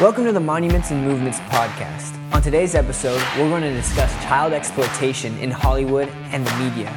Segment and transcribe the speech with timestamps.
[0.00, 2.18] Welcome to the Monuments and Movements podcast.
[2.34, 6.88] On today's episode, we're going to discuss child exploitation in Hollywood and the media,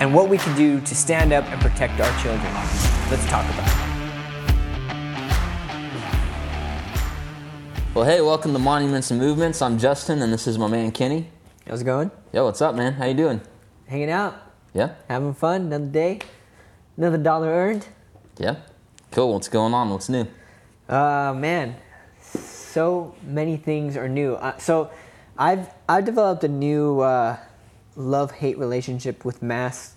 [0.00, 2.52] and what we can do to stand up and protect our children.
[3.10, 3.74] Let's talk about it.
[7.94, 9.60] Well, hey, welcome to Monuments and Movements.
[9.60, 11.28] I'm Justin, and this is my man Kenny.
[11.66, 12.10] How's it going?
[12.32, 12.94] Yo, what's up, man?
[12.94, 13.40] How you doing?
[13.86, 14.34] Hanging out,
[14.72, 16.20] Yeah, having fun, another day,
[16.96, 17.86] another dollar earned.
[18.38, 18.56] yeah.
[19.10, 19.34] Cool.
[19.34, 19.90] What's going on?
[19.90, 20.26] What's new?
[20.88, 21.76] Uh, man,
[22.74, 24.34] so many things are new.
[24.34, 24.90] Uh, so,
[25.38, 27.36] I've I've developed a new uh,
[27.94, 29.94] love hate relationship with masks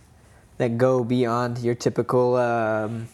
[0.57, 3.07] that go beyond your typical um,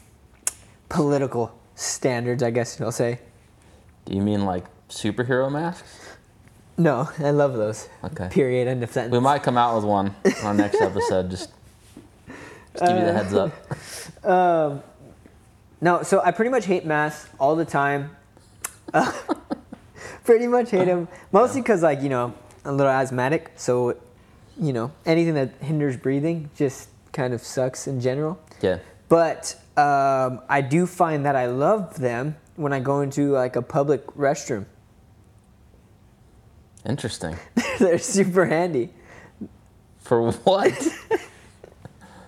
[0.89, 2.43] political standards.
[2.43, 3.19] I guess you'll say.
[4.05, 6.09] Do you mean like superhero masks?
[6.77, 7.87] No, I love those.
[8.03, 8.27] Okay.
[8.29, 8.67] Period.
[8.67, 9.13] End of sentence.
[9.13, 11.29] We might come out with one on our next episode.
[11.29, 11.51] Just,
[12.73, 13.51] just give you the heads up.
[14.23, 14.81] Um,
[15.81, 18.15] no, so I pretty much hate masks all the time.
[18.93, 19.11] Uh,
[20.23, 22.33] pretty much hate them, mostly because like you know
[22.65, 23.97] I'm a little asthmatic, so
[24.59, 28.39] you know anything that hinders breathing just kind of sucks in general.
[28.61, 28.79] Yeah.
[29.09, 33.61] But um, I do find that I love them when I go into like a
[33.61, 34.65] public restroom.
[36.85, 37.37] Interesting.
[37.79, 38.89] They're super handy.
[39.99, 40.87] For what?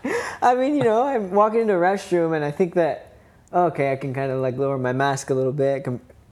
[0.41, 3.15] I mean, you know, I'm walking into a restroom and I think that,
[3.51, 5.83] okay, I can kind of like lower my mask a little bit,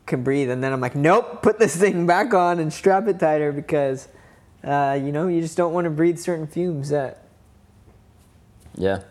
[0.05, 0.49] can breathe.
[0.49, 4.07] And then I'm like, nope, put this thing back on and strap it tighter because,
[4.63, 7.19] uh, you know, you just don't want to breathe certain fumes that,
[8.75, 9.01] yeah.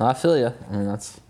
[0.00, 0.52] No, I feel you.
[0.70, 1.20] I mean, that's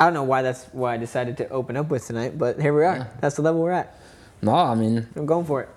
[0.00, 2.74] I don't know why that's why I decided to open up with tonight, but here
[2.74, 2.96] we are.
[2.96, 3.06] Yeah.
[3.20, 3.94] That's the level we're at.
[4.42, 4.54] no.
[4.54, 5.68] I mean, I'm going for it.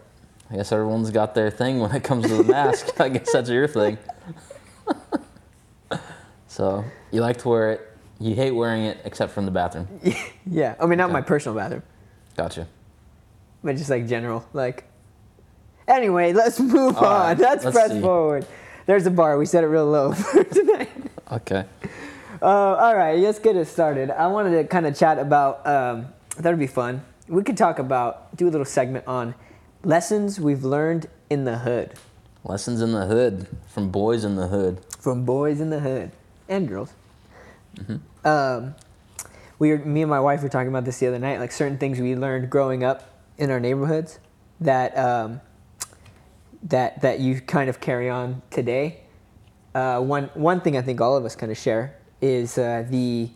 [0.49, 2.99] I guess everyone's got their thing when it comes to the mask.
[3.01, 3.97] I guess that's your thing.
[6.47, 7.81] so you like to wear it.
[8.19, 9.87] You hate wearing it except from the bathroom.
[10.45, 10.75] yeah.
[10.79, 11.13] I mean, not Okay.
[11.13, 11.83] my personal bathroom,
[12.37, 12.67] Gotcha.
[13.63, 14.45] but just like general.
[14.53, 14.85] Like,
[15.87, 17.21] anyway, let's move All on.
[17.29, 17.99] right, Let's, let's press see.
[18.01, 18.45] forward.
[18.85, 19.37] There's a bar.
[19.37, 20.89] We set it real low for tonight.
[21.31, 21.65] Okay.
[22.41, 24.11] Uh, all right, let's get it started.
[24.11, 25.65] I wanted to kind of chat about.
[25.67, 27.01] Um, that would be fun.
[27.27, 29.33] We could talk about do a little segment on
[29.83, 31.93] lessons we've learned in the hood
[32.45, 34.79] Lessons in the hood from boys in the hood.
[34.99, 36.11] from boys in the hood
[36.47, 36.93] and girls.
[38.23, 38.75] Um,
[39.59, 41.39] we were, me and my wife were talking about this the other night.
[41.39, 43.03] Like certain things we learned growing up
[43.37, 44.19] in our neighborhoods
[44.61, 45.41] that um,
[46.63, 49.01] that that you kind of carry on today.
[49.75, 53.29] Uh, one one thing I think all of us kind of share is uh, the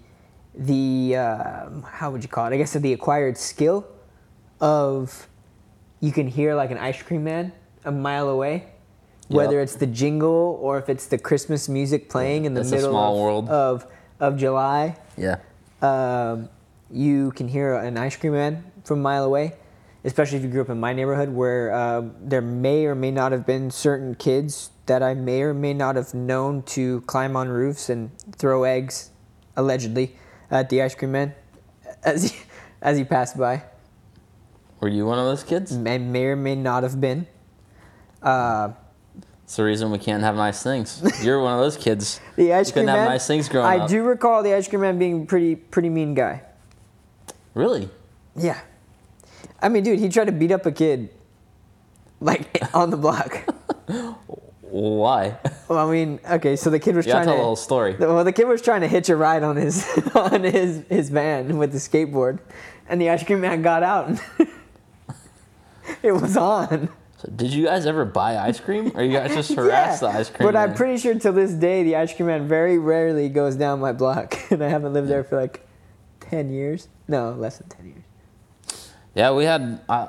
[0.55, 2.53] the um, how would you call it?
[2.53, 3.85] I guess the acquired skill
[4.59, 5.27] of
[5.99, 7.51] you can hear like an ice cream man
[7.85, 8.65] a mile away,
[9.27, 9.63] whether Yep.
[9.63, 13.49] it's the jingle or if it's the Christmas music playing in the middle of, world.
[13.49, 13.85] of
[14.19, 14.97] of July.
[15.17, 15.37] Yeah.
[15.81, 16.49] Um,
[16.91, 19.53] you can hear an ice cream man from a mile away,
[20.03, 23.31] especially if you grew up in my neighborhood where uh, there may or may not
[23.31, 27.47] have been certain kids that I may or may not have known to climb on
[27.47, 29.11] roofs and throw eggs,
[29.55, 30.15] allegedly,
[30.49, 31.33] at the ice cream man
[32.03, 32.39] as he,
[32.81, 33.63] as he passed by.
[34.79, 35.71] Were you one of those kids?
[35.71, 37.27] May, may or may not have been.
[38.21, 38.73] Uh,
[39.51, 41.03] It's the reason we can't have nice things.
[41.21, 42.21] You're one of those kids.
[42.37, 43.09] the ice cream couldn't have man.
[43.09, 43.89] nice things growing I up.
[43.89, 46.43] do recall the ice cream man being pretty pretty mean guy.
[47.53, 47.89] Really?
[48.33, 48.61] Yeah.
[49.61, 51.09] I mean, dude, he tried to beat up a kid,
[52.21, 53.43] like on the block.
[54.61, 55.37] Why?
[55.67, 57.45] Well, I mean, okay, so the kid was You gotta trying tell the to.
[57.45, 57.97] whole story.
[57.99, 59.85] Well, the kid was trying to hitch a ride on his
[60.15, 62.39] on his his van with the skateboard,
[62.87, 64.07] and the ice cream man got out.
[64.07, 64.17] And
[66.03, 66.87] it was on.
[67.21, 70.17] So did you guys ever buy ice cream, or you guys just harass Yeah, the
[70.17, 70.47] ice cream?
[70.47, 73.79] But I'm pretty sure till this day, the ice cream man very rarely goes down
[73.79, 75.67] my block, and I haven't lived there for like
[76.19, 76.87] ten years.
[77.07, 78.89] No, less than ten years.
[79.13, 79.81] Yeah, we had.
[79.87, 80.07] Uh,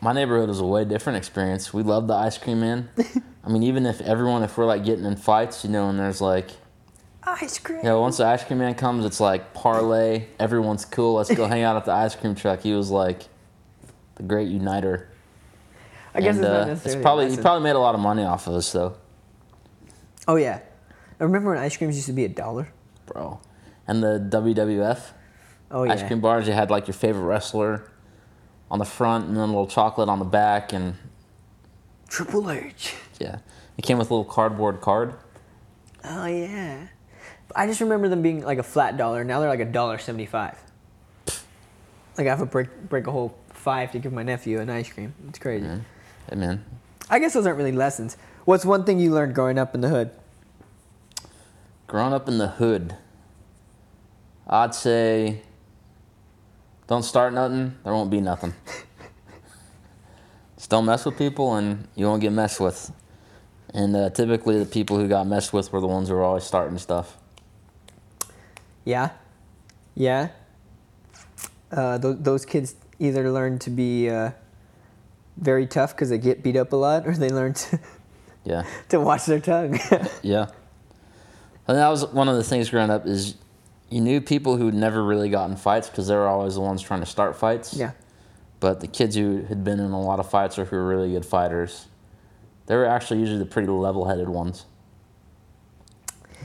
[0.00, 1.74] my neighborhood was a way different experience.
[1.74, 2.90] We loved the ice cream man.
[3.44, 6.20] I mean, even if everyone, if we're like getting in fights, you know, and there's
[6.20, 6.50] like,
[7.24, 7.78] Ice cream.
[7.78, 10.26] you know, once the ice cream man comes, it's like parlay.
[10.38, 11.14] Everyone's cool.
[11.14, 12.60] Let's go hang out at the ice cream truck.
[12.60, 13.22] He was like
[14.14, 15.08] the great uniter.
[16.14, 17.00] I guess and, it's not uh, necessarily.
[17.00, 17.42] a probably lesson.
[17.42, 18.96] probably made a lot of money off of this though,
[20.28, 20.60] Oh yeah,
[21.20, 22.68] I remember when ice creams used to be a dollar.
[23.06, 23.40] bro.
[23.86, 25.00] And the WWF
[25.70, 25.92] Oh yeah.
[25.92, 27.90] ice cream bars, you had like your favorite wrestler
[28.70, 30.94] on the front, and then a little chocolate on the back, and
[32.08, 32.94] Triple H.
[33.18, 33.38] yeah,
[33.76, 35.14] it came with a little cardboard card.
[36.04, 36.88] Oh yeah.
[37.54, 39.24] I just remember them being like a flat dollar.
[39.24, 40.58] Now they're like a dollar seventy-five.
[41.26, 44.90] Like I have to break break a whole five to give my nephew an ice
[44.92, 45.14] cream.
[45.28, 45.66] It's crazy.
[45.66, 45.84] Man.
[46.28, 46.64] Hey man,
[47.10, 48.16] I guess those aren't really lessons.
[48.44, 50.10] What's one thing you learned growing up in the hood?
[51.92, 52.96] growing up in the hood,
[54.46, 55.42] I'd say
[56.86, 57.76] don't start nothing.
[57.84, 58.54] There won't be nothing.
[60.56, 62.90] Just don't mess with people, and you won't get messed with.
[63.74, 66.44] And uh, typically, the people who got messed with were the ones who were always
[66.44, 67.18] starting stuff.
[68.86, 69.10] Yeah,
[69.94, 70.30] yeah.
[71.70, 74.30] Uh, th- those kids either learn to be uh,
[75.36, 77.78] very tough because they get beat up a lot, or they learn to
[78.44, 79.78] Yeah, to watch their tongue.
[80.22, 80.48] yeah.
[81.68, 83.36] And that was one of the things growing up is
[83.88, 86.82] you knew people who never really got in fights because they were always the ones
[86.82, 87.72] trying to start fights.
[87.74, 87.92] yeah,
[88.58, 91.12] But the kids who had been in a lot of fights or who were really
[91.12, 91.86] good fighters,
[92.66, 94.64] they were actually usually the pretty level-headed ones.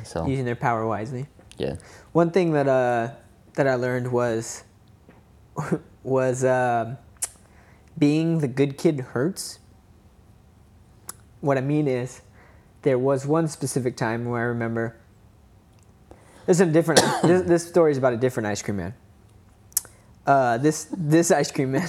[0.03, 1.25] So using their power wisely.
[1.57, 1.77] yeah,
[2.11, 3.09] One thing that uh,
[3.55, 4.63] that I learned was
[6.03, 6.97] was um
[7.97, 9.59] being the good kid hurts.
[11.41, 12.21] What I mean is,
[12.81, 14.95] there was one specific time where I remember.
[16.45, 17.01] This is a different.
[17.23, 18.93] this, this story is about a different ice cream man.
[20.25, 21.87] Uh, this this ice cream man.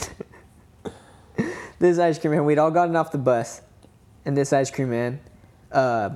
[1.78, 2.44] this ice cream man.
[2.44, 3.62] We'd all gotten off the bus,
[4.24, 5.20] and this ice cream man,
[5.72, 6.10] uh,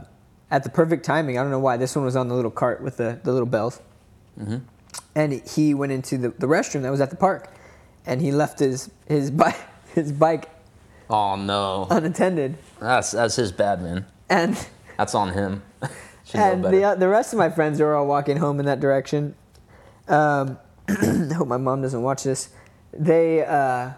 [0.50, 1.38] at the perfect timing.
[1.38, 1.76] I don't know why.
[1.76, 3.80] This one was on the little cart with the, the little bells
[4.40, 4.62] Mhm.
[5.14, 7.50] and he went into the, the restroom that was at the park
[8.06, 9.56] and he left his his bike
[9.94, 10.48] his bike
[11.10, 14.06] Oh no, unattended that's that's his bad man.
[14.28, 14.56] and
[14.96, 15.62] That's on him.
[16.24, 16.80] Should know and better.
[16.94, 19.34] the, the rest of my friends were all walking home in that direction
[20.08, 20.58] um,
[20.88, 22.50] I hope my mom doesn't watch this
[22.92, 23.90] they uh,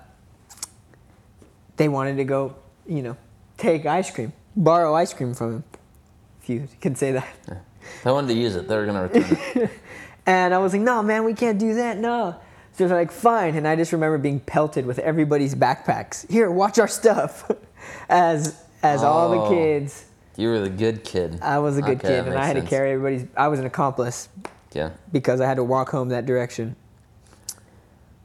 [1.77, 2.55] they wanted to go
[2.87, 3.17] you know
[3.57, 5.65] take ice cream borrow ice cream from him
[6.43, 7.27] if you can say that
[8.03, 8.67] they wanted to use it.
[8.67, 9.71] They were gonna return it.
[10.27, 11.99] And I was like, no, man, we can't do that.
[11.99, 12.37] No.
[12.77, 13.55] So they're like, fine.
[13.55, 16.29] And I just remember being pelted with everybody's backpacks.
[16.31, 17.51] Here, watch our stuff.
[18.09, 19.49] as as all the Oh.
[19.49, 20.05] kids,
[20.37, 21.39] You were the good kid.
[21.41, 22.65] I was a good Okay, kid, and I had sense.
[22.69, 23.29] to carry everybody's.
[23.37, 24.29] I was an accomplice
[24.73, 24.91] Yeah.
[25.13, 26.75] because I had to walk home that direction.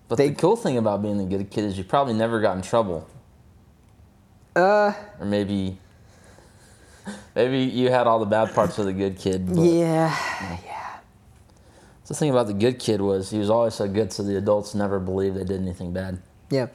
[0.08, 2.56] But They- the cool thing about being the good kid is you probably never got
[2.56, 3.06] in trouble,
[4.56, 5.78] Uh, or maybe,
[7.36, 9.48] maybe you had all the bad parts of the good kid.
[9.48, 10.16] But yeah,
[10.66, 10.79] yeah.
[12.10, 14.74] The thing about the good kid was he was always so good, so the adults
[14.74, 16.20] never believed they did anything bad.
[16.50, 16.68] Yeah.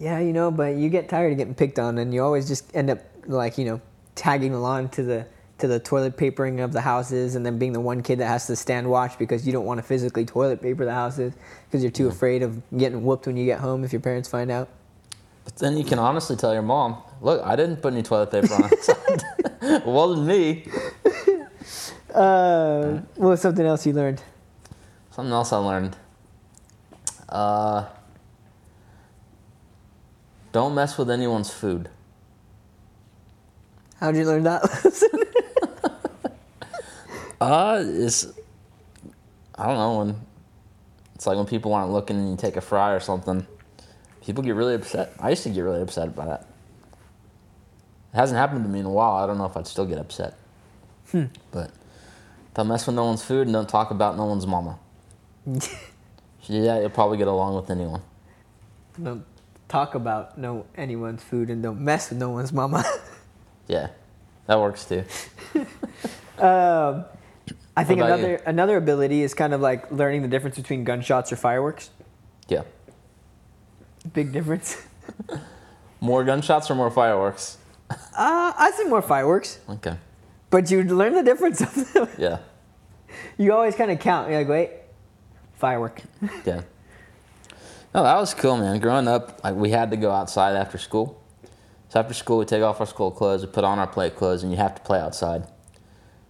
[0.00, 2.74] Yeah, you know, but you get tired of getting picked on, and you always just
[2.74, 3.80] end up like you know
[4.16, 5.26] tagging along to the
[5.58, 8.48] to the toilet papering of the houses, and then being the one kid that has
[8.48, 11.32] to stand watch because you don't want to physically toilet paper the houses
[11.66, 12.12] because you're too mm-hmm.
[12.12, 14.68] afraid of getting whooped when you get home if your parents find out.
[15.44, 18.52] But then you can honestly tell your mom, "Look, I didn't put any toilet paper
[18.52, 18.64] on
[19.62, 20.66] it wasn't me."
[22.14, 24.22] Uh, what was something else you learned?
[25.10, 25.96] Something else I learned.
[27.28, 27.86] Uh,
[30.52, 31.88] don't mess with anyone's food.
[34.00, 35.10] How'd you learn that lesson?
[37.38, 38.26] Uh, it's
[39.56, 40.20] I don't know when
[41.14, 43.46] it's like when people aren't looking and you take a fry or something.
[44.22, 45.12] People get really upset.
[45.20, 46.46] I used to get really upset by that.
[48.12, 49.22] It hasn't happened to me in a while.
[49.22, 50.38] I don't know if I'd still get upset.
[51.10, 51.24] Hmm.
[51.52, 51.70] But
[52.56, 54.78] don't mess with no one's food and don't talk about no one's mama.
[55.46, 55.52] yeah,
[56.46, 58.02] you do that, you'll probably get along with anyone.
[59.00, 59.24] don't
[59.68, 62.82] talk about no anyone's food and don't mess with no one's mama.
[63.68, 63.88] Yeah,
[64.46, 65.04] that works too.
[66.38, 67.06] Um,
[67.76, 68.38] I think another you?
[68.44, 71.88] another ability is kind of like learning the difference between gunshots or fireworks.
[72.46, 72.62] Yeah.
[74.12, 74.82] Big difference.
[76.00, 77.56] More gunshots or more fireworks?
[77.90, 77.96] Uh,
[78.56, 79.96] I think more fireworks, Okay.
[80.50, 82.08] But you learn the difference of them.
[82.18, 82.38] Yeah.
[83.36, 84.30] you always kind of count.
[84.30, 84.70] You're like, wait,
[85.54, 86.02] firework.
[86.44, 86.62] Yeah.
[87.94, 88.78] No, that was cool, man.
[88.78, 91.22] Growing up, like we had to go outside after school.
[91.88, 94.42] So after school, we take off our school clothes, we put on our play clothes,
[94.42, 95.46] and you have to play outside.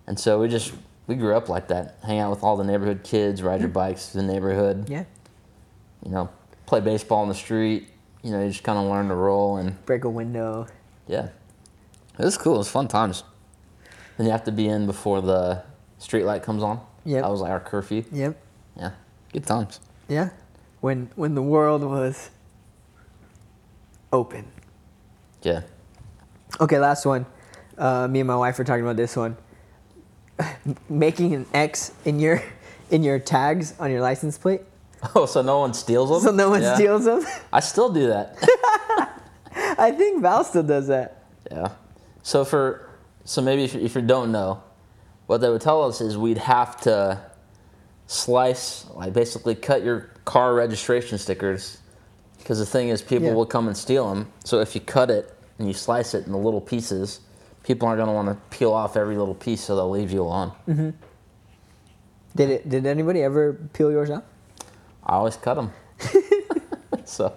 [0.06, 0.72] And so we just
[1.08, 1.98] we grew up like that.
[2.04, 3.72] Hang out with all the neighborhood kids, ride your mm.
[3.72, 4.88] bikes through the neighborhood.
[4.88, 5.04] Yeah,
[6.04, 6.28] You know,
[6.66, 7.88] play baseball in the street.
[8.22, 10.66] You know, you just kind of learn to roll, and break a window.
[11.08, 11.30] yeah,
[12.18, 12.54] it was cool.
[12.54, 13.24] It was fun times.
[14.16, 15.62] Then you have to be in before the
[15.98, 16.80] street light comes on.
[17.04, 17.22] Yep.
[17.22, 18.04] That was like our curfew.
[18.12, 18.36] Yep.
[18.76, 18.90] Yeah,
[19.32, 19.80] good times.
[20.08, 20.30] Yeah.
[20.80, 22.30] When when the world was
[24.12, 24.46] open.
[25.42, 25.62] Yeah.
[26.60, 27.26] Okay, last one.
[27.76, 29.36] Uh, me and my wife were talking about this one.
[30.88, 32.42] Making an X in your
[32.90, 34.62] in your tags on your license plate,
[35.14, 36.20] Oh, so no one steals them?
[36.20, 36.74] so no one Yeah.
[36.74, 37.24] steals them.
[37.52, 38.36] I still do that.
[39.78, 41.24] I think Val still does that.
[41.50, 41.72] yeah.
[42.22, 42.85] So for
[43.26, 44.62] so maybe if you, if you don't know,
[45.26, 47.20] what they would tell us is we'd have to
[48.06, 51.78] slice like basically cut your car registration stickers
[52.38, 53.34] because the thing is people Yeah.
[53.34, 54.32] will come and steal them.
[54.44, 57.20] So if you cut it and you slice it into little pieces,
[57.64, 60.22] people aren't going to want to peel off every little piece, so they'll leave you
[60.22, 60.52] alone.
[60.68, 60.90] Mm-hmm.
[62.36, 62.68] Did it?
[62.68, 64.22] Did anybody ever peel yours off?
[65.04, 65.72] I always cut them.
[67.04, 67.32] so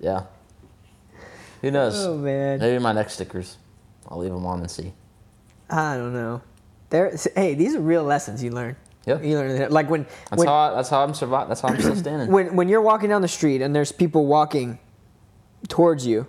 [0.00, 0.24] yeah.
[1.62, 2.04] Who knows?
[2.04, 3.56] Oh man, Maybe my next stickers.
[4.08, 4.92] I'll leave them on and see.
[5.70, 6.42] I don't know.
[6.90, 8.76] There, hey, these are real lessons you learn.
[9.06, 9.20] Yeah.
[9.20, 11.48] You learn like when That's when, how I, that's how I'm surviving.
[11.48, 12.30] That's how I'm still standing.
[12.30, 14.78] when when you're walking down the street and there's people walking
[15.68, 16.26] towards you,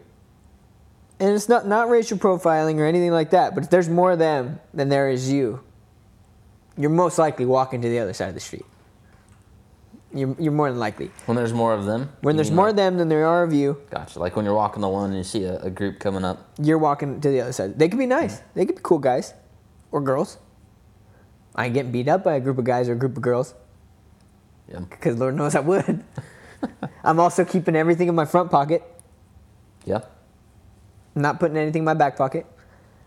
[1.20, 4.20] and it's not not racial profiling or anything like that, but if there's more of
[4.20, 5.62] them than there is you,
[6.77, 8.65] you're most likely walking to the other side of the street.
[10.13, 11.10] You're, you're more than likely.
[11.25, 12.12] When there's more of them.
[12.22, 14.20] When there's more like- of them than there are of you, Gotcha.
[14.20, 16.51] Like when you're walking alone and you see a, a group coming up.
[16.62, 17.79] you're walking to the other side.
[17.79, 18.41] They could be nice.
[18.53, 19.34] They could be cool guys
[19.91, 20.38] or girls.
[21.55, 23.53] I ain't getting beat up by a group of guys or a group of girls
[24.67, 24.79] Yeah.
[24.89, 26.03] because Lord knows I would.
[27.03, 28.84] I'm also keeping everything in my front pocket.
[29.86, 30.01] Yeah.
[31.15, 32.46] not putting anything in my back pocket.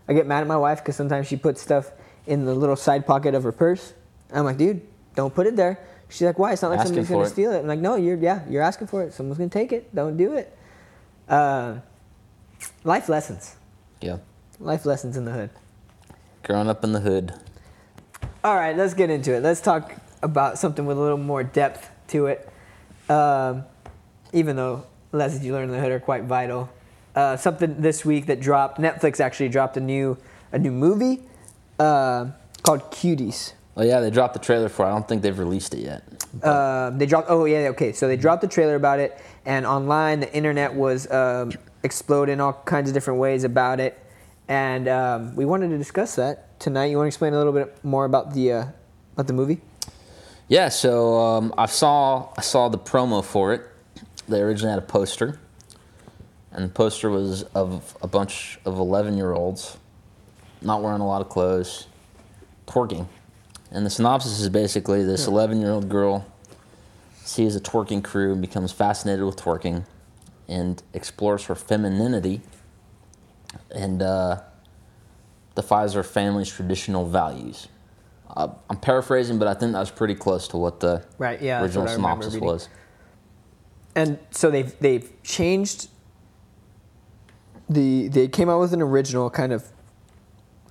[0.07, 1.91] I get mad at my wife because sometimes she puts stuff
[2.27, 3.93] in the little side pocket of her purse.
[4.31, 4.81] I'm like, dude,
[5.15, 5.79] don't put it there.
[6.09, 6.53] She's like, why?
[6.53, 7.29] It's not like Asking somebody's gonna it.
[7.29, 7.59] steal it.
[7.59, 9.13] I'm like, no, you're yeah, you're asking for it.
[9.13, 9.93] Someone's gonna take it.
[9.93, 10.57] Don't do it.
[11.27, 11.79] Uh,
[12.83, 13.55] life lessons.
[14.01, 14.17] Yeah.
[14.59, 15.49] Life lessons in the hood.
[16.43, 17.33] Growing up in the hood.
[18.43, 19.43] All right, let's get into it.
[19.43, 22.49] Let's talk about something with a little more depth to it.
[23.09, 23.63] Um,
[24.33, 26.69] even though lessons you learn in the hood are quite vital.
[27.15, 28.79] Uh, something this week that dropped.
[28.79, 30.17] Netflix actually dropped a new
[30.51, 31.21] a new movie
[31.79, 32.27] uh,
[32.63, 33.53] called Cuties.
[33.79, 34.85] Oh yeah, they dropped the trailer for.
[34.85, 34.89] it.
[34.89, 36.03] I don't think they've released it yet.
[36.43, 37.27] Um, they dropped.
[37.29, 37.93] Oh yeah, okay.
[37.93, 41.51] So they dropped the trailer about it, and online the internet was um,
[41.83, 44.03] exploding all kinds of different ways about it,
[44.47, 46.85] and um, we wanted to discuss that tonight.
[46.85, 48.65] You want to explain a little bit more about the uh,
[49.13, 49.61] about the movie?
[50.47, 53.61] Yeah, so um, I saw I saw the promo for it.
[54.27, 55.39] They originally had a poster,
[56.51, 59.77] and the poster was of a bunch of eleven year olds,
[60.63, 61.85] not wearing a lot of clothes,
[62.65, 63.07] twerking.
[63.71, 66.25] And the synopsis is basically this eleven year old girl
[67.23, 69.85] sees a twerking crew and becomes fascinated with twerking,
[70.47, 72.41] and explores her femininity,
[73.71, 74.41] and uh,
[75.55, 77.67] defies her family's traditional values.
[78.35, 81.61] Uh, I'm paraphrasing, but I think that was pretty close to what the Right, yeah,
[81.61, 82.69] original synopsis was.
[83.95, 85.89] and so they've they've changed
[87.69, 89.65] the they came out with an original kind of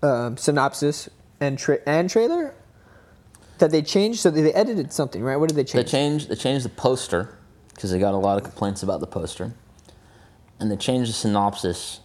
[0.03, 1.11] um, synopsis
[1.41, 2.55] and tra- and trailer
[3.58, 5.36] that they changed so they edited something right?
[5.36, 5.86] What did they change?
[5.86, 6.22] They change?
[6.22, 7.36] changed they changed the poster
[7.75, 9.52] because they got a lot of complaints about the poster,
[10.58, 12.00] and they changed the synopsis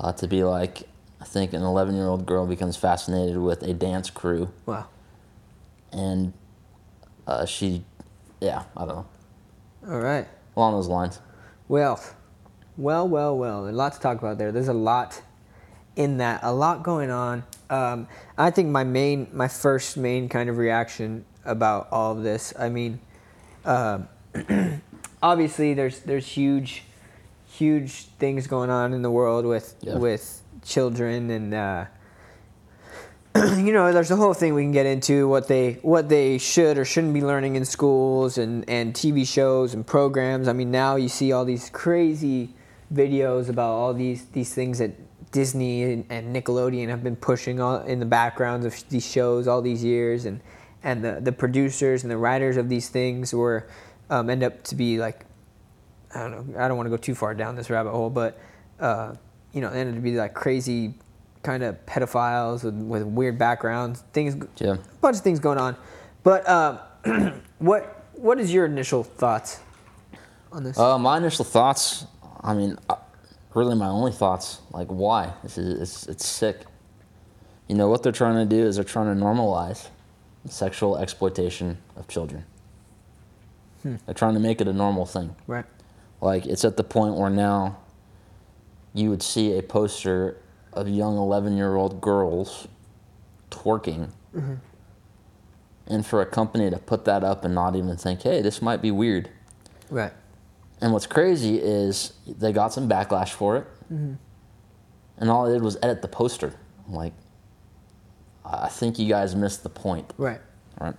[0.00, 0.82] uh, to be like
[1.20, 4.86] I think an 11 year old girl becomes fascinated with a dance crew, wow.
[5.92, 6.32] And
[7.26, 7.84] uh, she,
[8.40, 9.06] yeah, I don't know,
[9.88, 10.26] all right.
[10.56, 11.20] Along those lines.
[11.68, 12.00] well
[12.78, 14.52] well well well a lot to talk about there.
[14.52, 15.22] There's a lot
[15.96, 18.06] in that a lot going on um,
[18.38, 22.68] i think my main my first main kind of reaction about all of this i
[22.68, 23.00] mean
[23.64, 24.08] um,
[25.22, 26.84] obviously there's there's huge
[27.48, 29.96] huge things going on in the world with Yeah.
[29.96, 31.84] with children and uh,
[33.56, 36.78] you know there's a whole thing we can get into what they what they should
[36.78, 40.96] or shouldn't be learning in schools and and TV shows and programs I mean now
[40.96, 42.50] you see all these crazy
[42.92, 44.92] videos about all these these things that
[45.32, 49.82] Disney and, Nickelodeon have been pushing all in the backgrounds of these shows all these
[49.84, 50.40] years and
[50.82, 53.66] and the, the producers and the writers of these things were
[54.08, 55.24] um, end up to be like
[56.14, 56.58] I don't know.
[56.60, 58.38] I don't want to go too far down this rabbit hole, but
[58.80, 59.14] uh,
[59.52, 60.94] you know, ended up to be like crazy
[61.42, 64.74] kind of pedophiles with, with weird backgrounds, things, Yeah.
[64.74, 65.76] a bunch of things going on.
[66.22, 66.78] But um,
[67.58, 69.60] what what is your initial thoughts
[70.52, 70.78] on this?
[70.78, 72.06] Uh, my initial thoughts,
[72.42, 72.96] I mean, uh,
[73.56, 75.32] really my only thoughts, like why?
[75.42, 76.60] This is it's, it's sick.
[77.68, 79.88] You know what they're trying to do is they're trying to normalize
[80.48, 82.44] sexual exploitation of children.
[83.82, 83.96] Hmm.
[84.04, 85.34] They're trying to make it a normal thing.
[85.46, 85.64] right.
[86.20, 87.78] Like it's at the point where now
[88.94, 90.38] you would see a poster
[90.72, 92.68] of young 11-year-old girls
[93.50, 94.10] twerking.
[94.34, 94.54] Mm-hmm.
[95.88, 98.82] And for a company to put that up and not even think, "Hey, this might
[98.82, 99.30] be weird."
[99.88, 100.12] Right.
[100.80, 103.66] And what's crazy is they got some backlash for it,
[105.18, 106.52] and all I did was edit the poster.
[106.86, 107.12] I'm like,
[108.44, 110.40] I think you guys missed the point, Right.
[110.80, 110.94] right?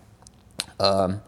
[0.80, 1.22] Um,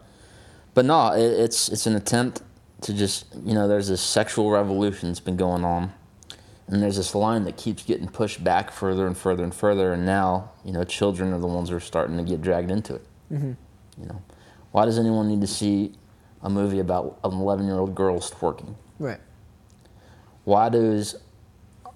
[0.74, 2.42] but no, it, it's it's an attempt
[2.82, 5.92] to just you know there's this sexual revolution that's been going on,
[6.66, 10.04] and there's this line that keeps getting pushed back further and further and further, and
[10.04, 13.06] now you know children are the ones who are starting to get dragged into it.
[13.96, 14.22] You know,
[14.72, 15.92] why does anyone need to see
[16.42, 18.74] a movie about an 11 year old girl twerking?
[18.98, 19.20] Right.
[20.44, 21.16] Why does,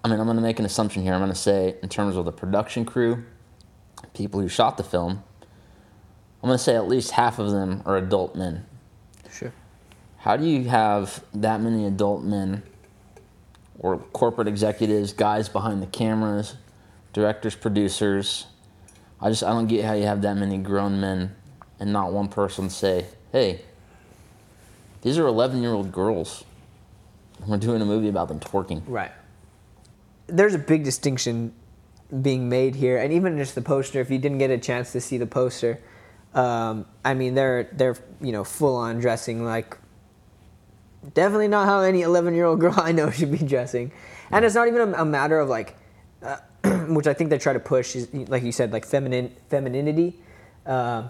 [0.05, 1.15] I mean, I'm going to make an assumption here.
[1.15, 3.25] I'm going to say, in terms of the production crew,
[4.13, 5.23] people who shot the film,
[6.43, 8.67] I'm going to say at least half of them are adult men.
[9.31, 9.53] Sure.
[10.19, 12.63] How do you have that many adult men
[13.79, 16.57] or corporate executives, guys behind the cameras,
[17.13, 18.47] directors, producers.
[19.21, 21.35] I just I don't get how you have that many grown men
[21.81, 23.63] and not one person say, "Hey,
[25.05, 26.45] these are 11-year-old girls.
[27.47, 29.13] We're doing a movie about them twerking." Right.
[30.27, 31.53] There's a big distinction
[32.23, 34.01] being made here, and even just the poster.
[34.01, 35.79] If you didn't get a chance to see the poster,
[36.35, 39.79] um, I mean, they're they're you know full on dressing like
[41.13, 43.93] definitely not how any 11 year old girl I know should be dressing,
[44.31, 45.77] and it's not even a, a matter of like,
[46.23, 46.39] uh,
[46.89, 50.19] which I think they try to push is like you said like feminine femininity.
[50.65, 51.09] Uh,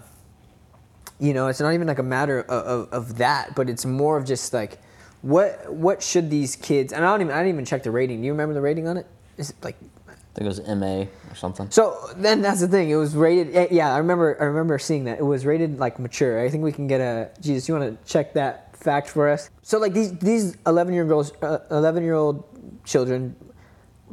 [1.19, 4.17] you know, it's not even like a matter of, of, of that, but it's more
[4.17, 4.79] of just like
[5.21, 6.93] what what should these kids?
[6.93, 8.19] And I don't even I didn't even check the rating.
[8.21, 9.07] Do you remember the rating on it?
[9.37, 9.75] Is it like
[10.07, 11.71] I think it was MA or something.
[11.71, 12.89] so then that's the thing.
[12.89, 13.55] It was rated.
[13.55, 14.35] eh, Yeah, I remember.
[14.39, 15.17] I remember seeing that.
[15.19, 16.43] It was rated like mature.
[16.45, 17.31] I think we can get a.
[17.39, 19.49] Jesus, you want to check that fact for us?
[19.61, 22.43] So like these these eleven year girls, uh, eleven year old
[22.83, 23.35] children,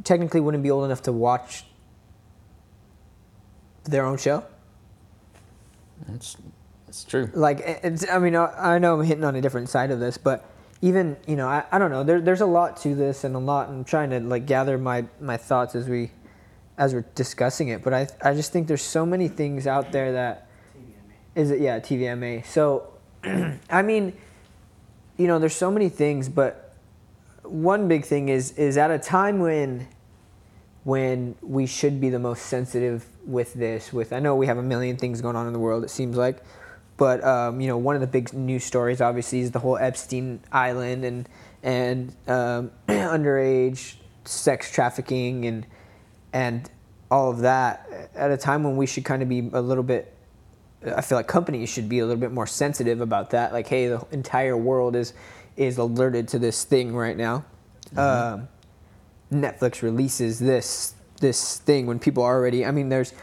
[0.05, 1.65] technically wouldn't be old enough to watch
[3.83, 4.45] their own show.
[6.13, 6.37] It's
[6.93, 7.27] it's true.
[7.33, 8.07] Like it's.
[8.07, 10.45] I mean, I know I'm hitting on a different side of this, but
[10.83, 12.03] even you know, I, I don't know.
[12.03, 13.67] There, there's a lot to this, and a lot.
[13.67, 16.11] I'm trying to like gather my my thoughts as we
[16.77, 17.83] as we're discussing it.
[17.83, 20.47] But I I just think there's so many things out there that
[21.33, 22.45] is it yeah TVMA.
[22.45, 22.93] So
[23.71, 24.13] I mean,
[25.17, 26.75] you know, there's so many things, but
[27.41, 29.87] one big thing is is at a time when
[30.83, 33.91] when we should be the most sensitive with this.
[33.91, 35.83] With I know we have a million things going on in the world.
[35.83, 36.43] It seems like,
[37.03, 40.39] but um, you know, one of the big news stories obviously is the whole Epstein
[40.53, 41.27] Island and
[41.61, 45.65] and um, underage sex trafficking and
[46.31, 46.69] and
[47.11, 50.13] all of that at a time when we should kind of be a little bit.
[50.95, 53.51] I feel like companies should be a little bit more sensitive about that.
[53.51, 55.13] Like, hey, the entire world is
[55.57, 57.43] is alerted to this thing right now.
[57.97, 58.47] Um,
[59.29, 62.65] Netflix releases this this thing when people are already.
[62.65, 63.13] I mean, there's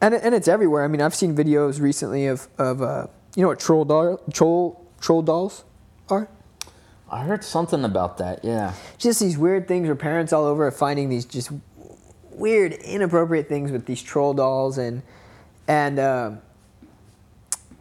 [0.00, 0.84] and and it's everywhere.
[0.84, 4.86] I mean, I've seen videos recently of of uh, you know what troll doll troll
[5.00, 5.64] troll dolls
[6.08, 6.28] are.
[7.10, 8.44] I heard something about that.
[8.44, 8.74] Yeah.
[8.98, 11.50] Just these weird things where parents all over are finding these just
[12.30, 15.02] weird, inappropriate things with these troll dolls and
[15.66, 16.40] and um,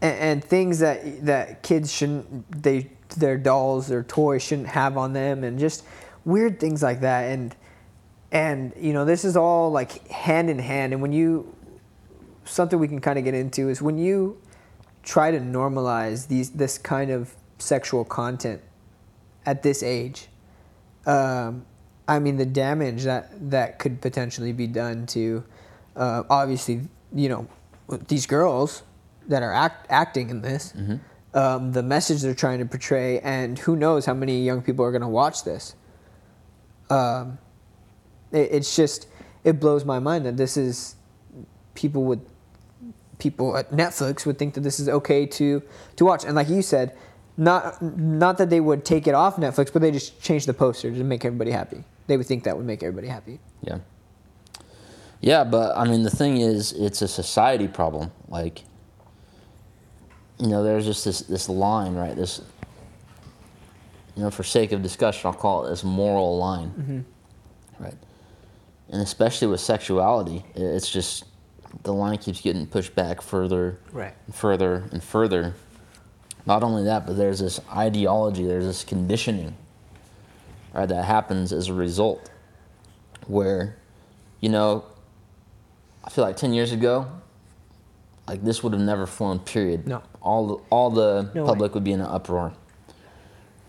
[0.02, 5.14] and, and things that that kids shouldn't they their dolls or toys shouldn't have on
[5.14, 5.84] them and just
[6.26, 7.56] weird things like that and
[8.32, 11.56] and you know this is all like hand in hand and when you
[12.50, 14.42] something we can kind of get into is when you
[15.04, 18.62] try to normalize these this kind of sexual content
[19.46, 20.28] at this age
[21.06, 21.66] um,
[22.08, 25.44] I mean the damage that that could potentially be done to
[25.96, 26.82] uh, obviously
[27.14, 27.48] you know
[28.08, 28.84] these girls
[29.28, 30.74] that are act, acting in this
[31.34, 34.92] um, the message they're trying to portray and who knows how many young people are
[34.92, 35.76] going to watch this.
[36.90, 37.38] Um,
[38.32, 39.08] it, it's just
[39.44, 40.96] it blows my mind that this is
[41.76, 42.22] people would
[43.20, 45.62] people at Netflix would think that this is okay to
[45.96, 46.96] to watch and like you said
[47.38, 50.92] not not that they would take it off Netflix but they just change the poster
[50.92, 53.80] to make everybody happy they would think that would make everybody happy Yeah.
[55.22, 58.12] Yeah, but I mean, the thing is, it's a society problem.
[58.30, 58.64] Like,
[60.38, 62.16] you know, there's just this this line, right?
[62.16, 62.42] This,
[64.16, 67.84] you know, for sake of discussion, I'll call it this moral line, mm-hmm.
[67.84, 67.98] right?
[68.90, 71.26] And especially with sexuality, it's just
[71.84, 74.14] the line keeps getting pushed back further, Right.
[74.26, 75.54] and further and further.
[76.46, 79.56] Not only that, but there's this ideology, there's this conditioning,
[80.74, 82.30] right, that happens as a result,
[83.28, 83.76] where,
[84.40, 84.84] you know,
[86.04, 87.06] I feel like ten years ago,
[88.28, 89.40] like this would have never flown.
[89.40, 89.88] Period.
[89.88, 90.02] No.
[90.22, 91.48] All the, all the No way.
[91.48, 92.54] public would be in an uproar.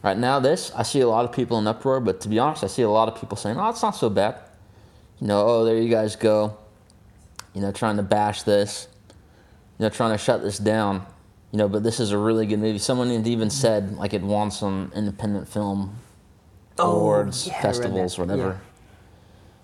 [0.02, 2.64] Right now, this I see a lot of people in uproar, but to be honest,
[2.64, 4.36] I see a lot of people saying, "Oh, it's not so bad."
[5.20, 6.56] You know, oh, there you guys go.
[7.54, 8.88] You know, trying to bash this.
[9.78, 11.06] You know, trying to shut this down.
[11.52, 12.78] You know, but this is a really good movie.
[12.78, 15.96] Someone had even said like it won some independent film
[16.78, 17.66] Oh, awards, yeah, I read that.
[17.76, 18.60] festivals, whatever.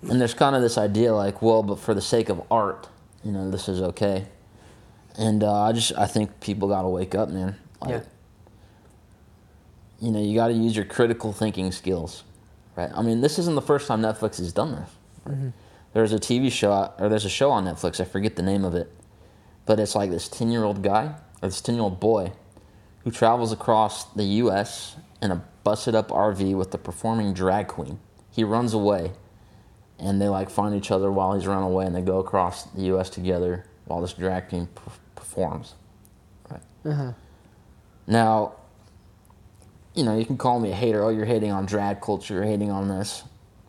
[0.03, 2.87] And there's kind of this idea like, well, but for the sake of art,
[3.23, 4.25] you know, this is okay.
[5.17, 7.55] And uh, I just I think people got to wake up, man.
[7.81, 8.01] Like, Yeah.
[9.99, 12.23] You know, you got to use your critical thinking skills,
[12.75, 12.91] right?
[12.93, 14.89] I mean, this isn't the first time Netflix has done this.
[15.25, 15.53] right?
[15.93, 17.99] There's a TV show, or there's a show on Netflix.
[17.99, 18.91] I forget the name of it,
[19.65, 22.33] but it's like this ten year old guy or this ten year old boy
[23.03, 24.95] who travels across the U.S.
[25.21, 27.99] in a busted up RV with a performing drag queen.
[28.31, 29.11] He runs away,
[29.99, 32.83] and they like find each other while he's run away, and they go across the
[32.83, 33.09] U.S.
[33.09, 35.73] together while this drag queen p- performs.
[36.51, 37.13] Right uh-huh.
[38.05, 38.53] now,
[39.95, 41.03] you know, you can call me a hater.
[41.03, 42.35] Oh, you're hating on drag culture.
[42.35, 43.23] You're hating on this.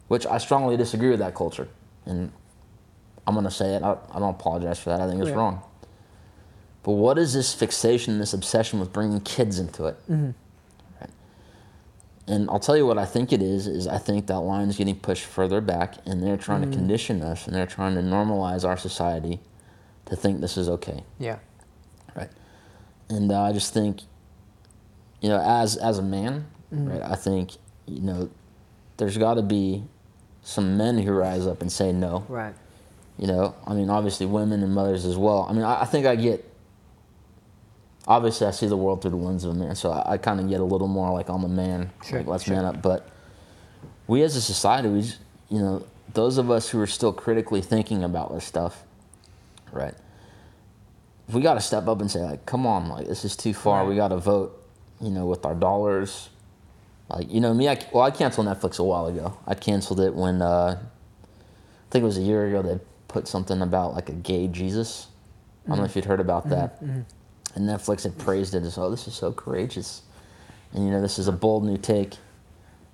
[0.09, 1.69] which I strongly disagree with that culture.
[2.09, 2.33] And
[3.27, 3.83] I'm going to say it.
[3.83, 5.01] I, I don't apologize for that.
[5.01, 5.37] I think it's Yeah.
[5.37, 5.63] wrong.
[6.83, 9.97] But what is this fixation, this obsession with bringing kids into it?
[10.09, 10.31] Mm-hmm.
[11.01, 11.11] Right.
[12.27, 13.67] And I'll tell you what I think it is.
[13.67, 16.71] Is I think that line is getting pushed further back, and they're trying Mm.
[16.71, 19.41] to condition us, and they're trying to normalize our society
[20.07, 21.39] to think this is okay Yeah.
[22.17, 22.31] right?
[23.11, 24.01] And uh, I just think,
[25.21, 26.89] you know, as as a man, Mm-hmm.
[26.91, 27.03] right?
[27.03, 27.53] I think
[27.87, 28.31] you know,
[28.99, 29.85] there's got to be
[30.49, 32.25] some men who rise up and say no.
[32.27, 32.55] Right.
[33.19, 35.47] You know, I mean, obviously women and mothers as well.
[35.47, 36.43] I mean, I, I think I get.
[38.07, 40.41] Obviously, I see the world through the lens of a man, so I, I kind
[40.41, 42.57] of get a little more like I'm a man, Sure, like let's sure.
[42.57, 42.81] man up.
[42.81, 43.11] But
[44.07, 45.19] we as a society, we, just,
[45.51, 45.85] you know,
[46.15, 48.83] those of us who are still critically thinking about this stuff,
[49.71, 49.95] right?
[51.31, 53.83] We got to step up and say like, come on, like this is too far.
[53.83, 53.91] Right.
[53.91, 54.59] We got to vote,
[55.03, 56.31] you know, with our dollars.
[57.09, 59.39] Like you know me, I well I canceled Netflix a while ago.
[59.47, 62.63] I canceled it when uh, I think it was a year ago.
[62.63, 65.07] They put something about like a gay Jesus.
[65.67, 66.51] I don't know if you'd heard about mm-hmm.
[66.51, 66.83] that.
[66.83, 67.01] Mm-hmm.
[67.55, 70.03] And Netflix had praised it as, oh, this is so courageous,
[70.73, 72.15] and you know this is a bold new take.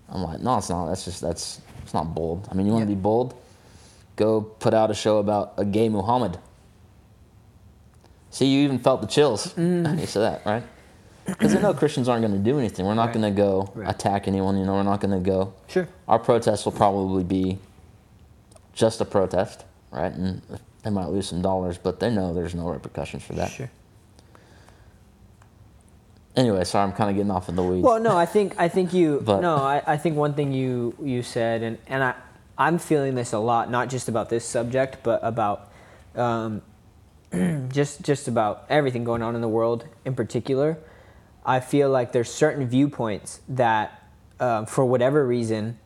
[0.08, 0.88] I'm like, no, it's not.
[0.88, 2.48] That's just that's it's not bold.
[2.50, 2.96] I mean, you want to Yeah.
[2.96, 3.34] be bold?
[4.16, 6.38] Go put out a show about a gay Muhammad.
[8.30, 9.48] See, you even felt the chills.
[9.54, 9.98] Mm-hmm.
[10.00, 10.62] You said that, right?
[11.26, 12.84] Because I know Christians aren't going to do anything.
[12.84, 13.14] We're not Right.
[13.14, 13.88] going to go Right.
[13.88, 14.58] attack anyone.
[14.58, 15.52] You know, we're not going to go.
[15.68, 15.88] Sure.
[16.06, 17.58] Our protest will probably be
[18.74, 20.12] just a protest, right?
[20.12, 20.42] And
[20.82, 23.50] they might lose some dollars, but they know there's no repercussions for that.
[23.50, 23.70] Sure.
[26.36, 27.84] Anyway, sorry, I'm kind of getting off in the weeds.
[27.84, 30.94] Well, no, I think I think you But- no, I, I think one thing you
[31.00, 32.14] you said, and and I
[32.58, 35.70] I'm feeling this a lot, not just about this subject, but about
[36.16, 36.60] um,
[37.68, 40.76] just just about everything going on in the world in particular.
[41.44, 44.02] I feel like there's certain viewpoints that,
[44.40, 45.78] um, for whatever reason,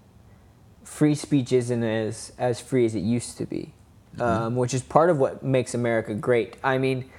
[0.85, 3.73] free speech isn't as as free as it used to be,
[4.21, 6.57] um, which is part of what makes America great.
[6.62, 7.11] I mean,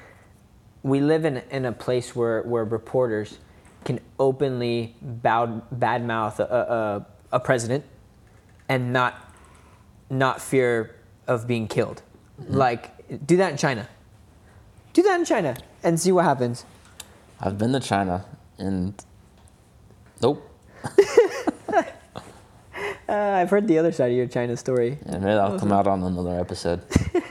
[0.83, 3.37] we live in in a place where where reporters
[3.85, 7.85] can openly bow, badmouth a, a, a president
[8.67, 9.33] and not
[10.09, 10.95] not fear
[11.27, 12.01] of being killed.
[12.47, 13.87] Like do that in China.
[14.93, 16.65] Do that in China and see what happens.
[17.41, 18.25] I've been to China,
[18.57, 18.93] and
[20.21, 20.45] nope.
[23.09, 24.99] Uh, I've heard the other side of your China story.
[25.07, 26.81] And maybe that'll come out on another episode.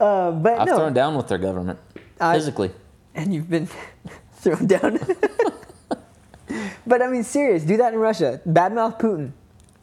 [0.00, 1.76] Uh, but I've no, thrown down with their government
[2.20, 2.70] I- physically.
[3.16, 3.68] and you've been
[4.34, 5.00] thrown down.
[6.86, 7.64] but I mean, serious.
[7.64, 8.40] Do that in Russia.
[8.46, 9.32] Badmouth Putin.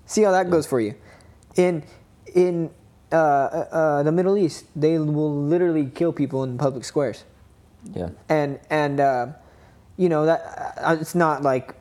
[0.06, 0.96] See how that goes for you.
[1.58, 1.84] In
[2.34, 2.70] in
[3.12, 7.26] uh, uh, uh, the Middle East, they will literally kill people in public squares.
[7.94, 8.10] Yeah.
[8.30, 9.28] and and uh,
[9.97, 11.75] you know that uh, it's not like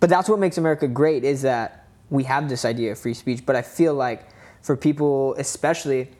[0.00, 3.44] but that's what makes america great is that we have this idea of free speech.
[3.46, 4.26] But i feel like
[4.62, 6.10] for people especially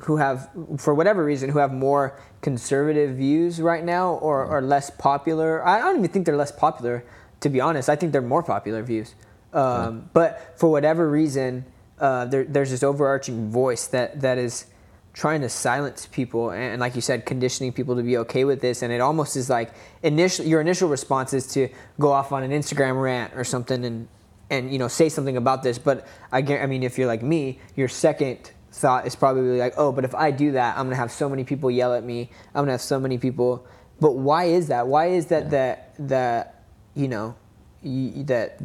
[0.00, 4.90] who have for whatever reason who have more conservative views right now or are less
[4.90, 7.04] popular i don't even think they're less popular
[7.42, 7.88] to be honest.
[7.88, 9.14] I think they're more popular views.
[9.52, 11.66] Um, but for whatever reason
[11.98, 14.66] uh, there, there's this overarching voice that that is
[15.14, 18.82] trying to silence people and, like you said conditioning people to be okay with this.
[18.82, 19.72] And it almost is like
[20.02, 21.68] initial your initial response is to
[22.00, 24.08] go off on an instagram rant or something and
[24.50, 25.78] and you know say something about this.
[25.78, 29.92] But i i mean if you're like me your second thought is probably like oh
[29.92, 32.30] but if i do that i'm going to have so many people yell at me.
[32.54, 33.66] I'm going to have so many people.
[34.00, 34.88] But why is that?
[34.88, 37.36] Why is that that that you know
[37.82, 38.56] that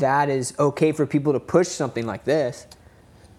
[0.00, 2.66] that is okay for people to push something like this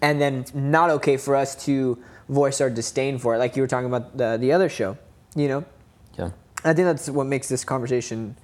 [0.00, 1.98] and then not okay for us to
[2.30, 4.96] voice our disdain for it, like you were talking about the the other show.
[5.36, 5.64] You know,
[6.16, 6.30] Yeah.
[6.64, 8.36] I think that's what makes this conversation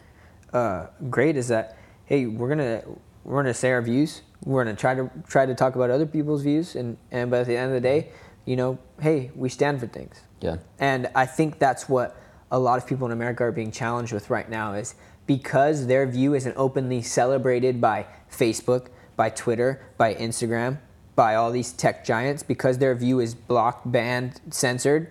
[0.53, 1.37] uh, great.
[1.37, 2.83] Is that hey, we're gonna
[3.25, 4.23] we're gonna say our views.
[4.45, 7.47] We're gonna try to try to talk about other people's views, and and but at
[7.47, 8.11] the end of the day,
[8.45, 10.21] you know, hey, we stand for things.
[10.41, 10.57] Yeah.
[10.79, 12.17] And I think that's what
[12.51, 14.95] a lot of people in America are being challenged with right now is
[15.27, 20.79] because their view isn't openly celebrated by Facebook, by Twitter, by Instagram,
[21.17, 25.11] by all these tech giants, because their view is blocked, banned, censored,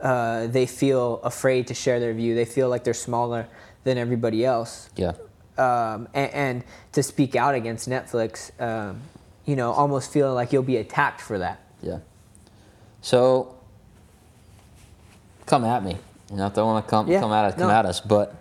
[0.00, 2.34] uh, they feel afraid to share their view.
[2.34, 3.46] They feel like they're smaller
[3.84, 4.90] than everybody else.
[4.96, 5.12] Yeah.
[5.56, 9.00] Um, and, and to speak out against Netflix, um,
[9.44, 11.60] you know, almost feeling like you'll be attacked for that.
[11.82, 11.98] Yeah.
[13.02, 13.54] So
[15.46, 15.96] come at me.
[16.30, 17.74] You know, if they want to come Yeah, come at us, come no.
[17.74, 18.00] at us.
[18.00, 18.34] But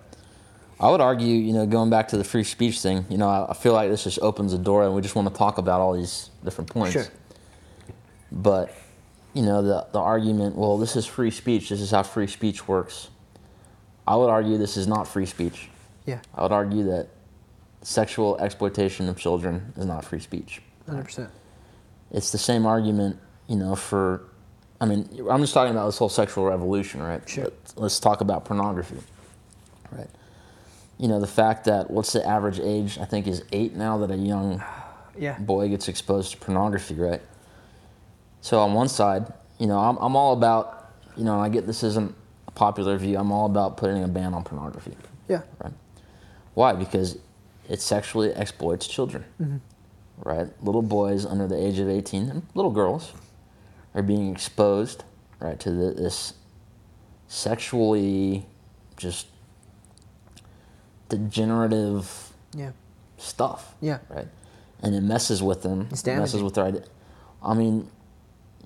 [0.80, 3.52] I would argue, you know, going back to the free speech thing, you know, I,
[3.52, 5.82] I feel like this just opens a door, and we just want to talk about
[5.82, 6.94] all these different points.
[6.94, 7.08] Sure.
[8.32, 8.74] But
[9.34, 11.70] you know, the the argument, well, this is free speech.
[11.70, 13.10] This is how free speech works.
[14.08, 15.70] I would argue this is not free speech.
[16.06, 17.10] Yeah, I would argue that
[17.82, 20.62] sexual exploitation of children is not free speech.
[20.88, 21.30] 100%.
[22.12, 24.24] it's the same argument, you know, for.
[24.82, 27.28] I mean, I'm just talking about this whole sexual revolution, right?
[27.28, 27.44] Sure.
[27.44, 28.96] Let's, let's talk about pornography,
[29.92, 30.10] right?
[30.99, 32.99] You know, the fact that what's the average age?
[32.99, 34.63] I think is eight now that a young
[35.17, 35.38] Yeah.
[35.39, 37.21] boy gets exposed to pornography, right?
[38.41, 41.83] So on one side, you know, I'm, I'm all about, you know, I get this
[41.83, 42.15] isn't
[42.47, 43.17] a popular view.
[43.17, 44.95] I'm all about putting a ban on pornography,
[45.27, 45.41] Yeah.
[45.63, 45.73] right?
[46.53, 46.73] Why?
[46.73, 47.17] Because
[47.67, 49.57] it sexually exploits children, mm-hmm.
[50.21, 50.47] right?
[50.63, 53.12] Little boys under the age of 18 and little girls
[53.95, 55.03] are being exposed,
[55.41, 56.33] right, to the, this
[57.27, 58.45] sexually
[58.97, 59.27] just
[61.10, 62.72] degenerative Yeah.
[63.17, 63.76] stuff.
[63.82, 64.00] Yeah.
[64.10, 64.28] Right.
[64.82, 65.88] And it messes with them.
[65.91, 66.84] It's it messes with their idea.
[67.43, 67.89] I mean,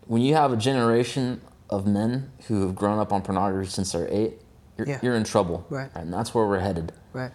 [0.05, 4.07] when you have a generation of men who have grown up on pornography since they're
[4.11, 4.41] eight,
[4.77, 4.99] you're, Yeah.
[5.01, 5.65] you're in trouble.
[5.69, 5.89] Right.
[5.95, 6.91] And that's where we're headed.
[7.13, 7.31] Right.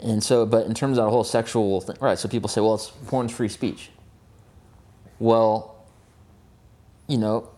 [0.00, 2.18] And so, but in terms of that whole sexual thing, right?
[2.18, 3.90] So people say, well, it's porn's free speech.
[5.18, 5.74] Well,
[7.08, 7.48] you know,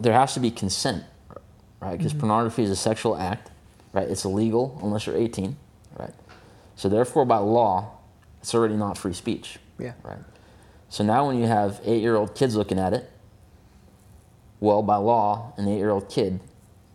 [0.00, 1.04] there has to be consent,
[1.80, 1.96] right?
[1.96, 2.20] Because mm-hmm.
[2.20, 3.50] pornography is a sexual act,
[3.92, 4.08] right?
[4.08, 5.56] It's illegal unless you're 18,
[5.98, 6.14] right?
[6.76, 7.90] So therefore, by law,
[8.40, 9.92] it's already not free speech, Yeah.
[10.02, 10.18] right?
[10.88, 13.10] So now, when you have eight-year-old kids looking at it,
[14.60, 16.40] well, by law, an eight-year-old kid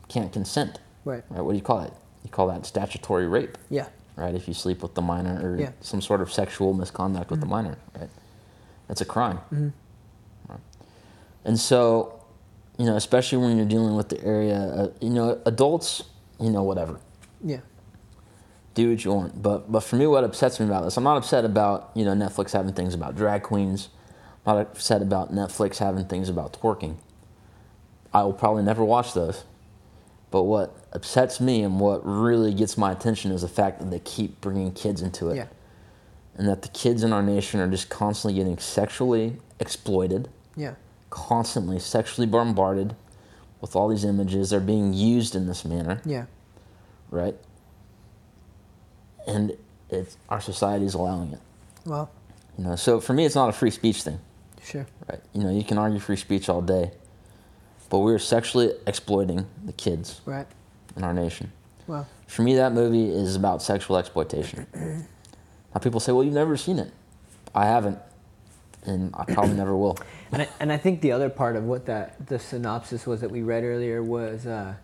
[0.07, 1.23] can't consent, Right.
[1.29, 1.43] right?
[1.43, 1.93] What do you call it?
[2.23, 3.87] You call that statutory rape, Yeah.
[4.15, 4.33] right?
[4.35, 5.71] If you sleep with the minor or Yeah.
[5.81, 8.09] some sort of sexual misconduct with the minor, right?
[8.87, 9.39] That's a crime.
[10.47, 10.59] Right.
[11.43, 12.13] And so,
[12.77, 16.03] you know, especially when you're dealing with the area, uh, you know, adults,
[16.39, 16.99] you know, whatever,
[17.43, 17.59] Yeah.
[18.75, 19.41] do what you want.
[19.41, 22.13] But but for me, what upsets me about this, I'm not upset about you know
[22.13, 23.89] Netflix having things about drag queens.
[24.45, 26.95] I'm not upset about Netflix having things about twerking.
[28.13, 29.43] I will probably never watch those.
[30.31, 33.99] But what upsets me and what really gets my attention is the fact that they
[33.99, 35.35] keep bringing kids into it.
[35.37, 35.45] Yeah.
[36.37, 40.75] And that the kids in our nation are just constantly getting sexually exploited, Yeah.
[41.09, 42.95] constantly sexually bombarded
[43.61, 44.49] with all these images.
[44.49, 46.25] They're being used in this manner Yeah.
[47.11, 47.35] right?
[49.27, 49.57] And
[49.89, 51.39] it's our society is allowing it.
[51.85, 52.09] Well,
[52.57, 54.19] You know, so for me, it's not a free speech thing,
[54.63, 54.87] sure.
[55.09, 55.19] right?
[55.33, 56.91] You know, you can argue free speech all day,
[57.89, 60.47] but we're sexually exploiting the kids Right.
[60.95, 61.51] in our nation.
[61.85, 64.65] Well, For me, that movie is about sexual exploitation.
[65.73, 66.91] now, people say, "Well, you've never seen it."
[67.55, 67.99] I haven't,
[68.83, 69.97] and I probably never will.
[70.31, 73.31] and I, and I think the other part of what that the synopsis was that
[73.31, 74.75] we read earlier was uh,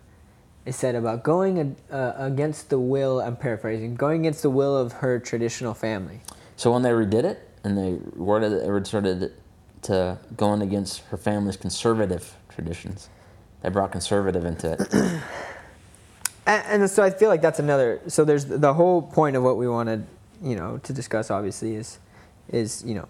[0.66, 3.20] it said about going uh, against the will.
[3.20, 3.94] I'm paraphrasing.
[3.94, 6.20] Going against the will of her traditional family.
[6.56, 9.40] So when they redid it and they worded it, resorted it
[9.82, 13.10] to going against her family's conservative traditions,
[13.62, 15.22] they brought conservative into it.
[16.46, 18.00] And, and so I feel like that's another.
[18.06, 20.06] So there's the whole point of what we wanted,
[20.42, 21.30] you know, to discuss.
[21.30, 21.98] Obviously, is
[22.50, 23.08] is you know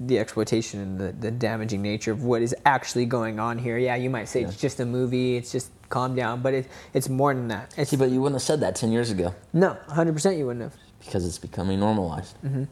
[0.00, 3.76] the exploitation and the, the damaging nature of what is actually going on here.
[3.76, 5.36] Yeah, you might say it's just a movie.
[5.36, 7.74] It's just calm down, but it, it's more than that.
[7.76, 10.46] It's See, but you wouldn't have said that 10 years ago no, 100 percent you
[10.46, 10.74] wouldn't have.
[11.04, 12.34] because it's becoming normalized.
[12.42, 12.64] Mm-hmm.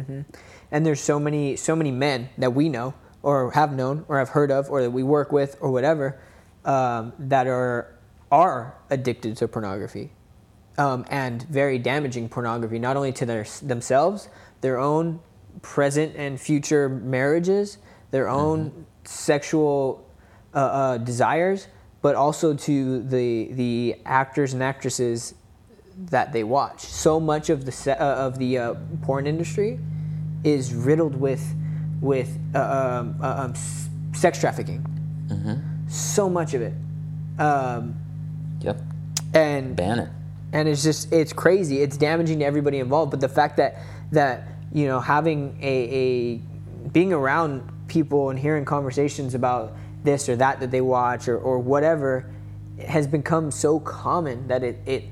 [0.00, 0.20] Mm-hmm.
[0.70, 4.30] And there's so many so many men that we know or have known or have
[4.30, 6.18] heard of or that we work with or whatever
[6.64, 7.94] um, that are
[8.32, 10.12] are addicted to pornography
[10.78, 14.28] um, and very damaging pornography not only to their themselves,
[14.62, 15.20] their own
[15.62, 17.78] present and future marriages,
[18.10, 20.04] their own sexual
[20.54, 21.68] uh, uh, desires,
[22.02, 25.34] but also to the the actors and actresses
[26.10, 26.80] that they watch.
[26.80, 29.78] So much of the se- uh, of the uh, porn industry
[30.44, 31.54] is riddled with
[32.00, 32.58] with uh,
[33.00, 34.84] um, uh, um, s- sex trafficking.
[35.88, 36.72] So much of it,
[37.38, 37.94] um,
[38.60, 38.80] Yep.
[39.34, 40.08] and Ban it.
[40.52, 41.80] and it's just it's crazy.
[41.82, 43.10] It's damaging to everybody involved.
[43.10, 43.76] But the fact that
[44.12, 46.36] that you know having a, a
[46.88, 51.58] being around people and hearing conversations about this or that that they watch or, or
[51.58, 52.30] whatever
[52.86, 55.04] has become so common that it, it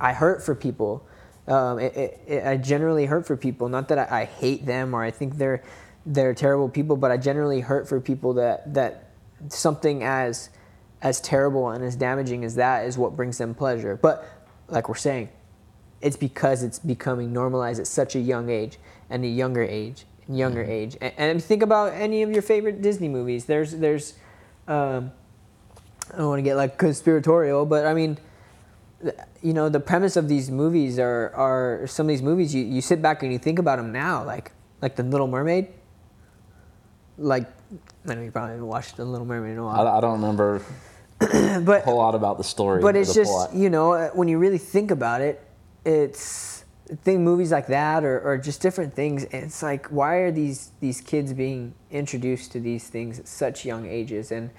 [0.00, 1.06] I hurt for people.
[1.46, 3.68] Um, it, it, it, I generally hurt for people.
[3.68, 5.62] Not that I, I hate them or I think they're
[6.06, 9.10] they're terrible people, but I generally hurt for people that that
[9.48, 10.50] something as
[11.02, 13.96] as terrible and as damaging as that is what brings them pleasure.
[13.96, 14.26] But
[14.68, 15.30] like we're saying,
[16.00, 18.78] it's because it's becoming normalized at such a young age
[19.10, 20.96] and a younger age and younger age.
[21.00, 23.44] And, and think about any of your favorite Disney movies.
[23.44, 24.14] There's there's
[24.66, 25.12] um,
[26.12, 28.18] I don't want to get like conspiratorial, but I mean,
[29.42, 32.80] you know, the premise of these movies are are some of these movies you, you
[32.80, 35.68] sit back and you think about them now, like like the Little Mermaid.
[37.18, 37.46] Like
[38.08, 40.20] I know you probably haven't watched the Little Mermaid in a I, while, I don't
[40.20, 40.62] remember
[41.20, 42.80] a but whole lot about the story.
[42.80, 43.54] but it's the just plot.
[43.54, 45.42] you know uh, when you really think about it,
[45.84, 46.64] it's
[47.02, 49.24] thing movies like that or, or just different things.
[49.30, 53.86] It's like why are these these kids being introduced to these things at such young
[53.86, 54.32] ages?
[54.32, 54.50] And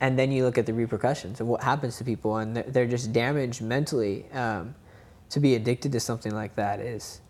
[0.00, 2.86] and then you look at the repercussions and what happens to people and they're, they're
[2.86, 4.74] just damaged mentally um,
[5.30, 7.20] to be addicted to something like that is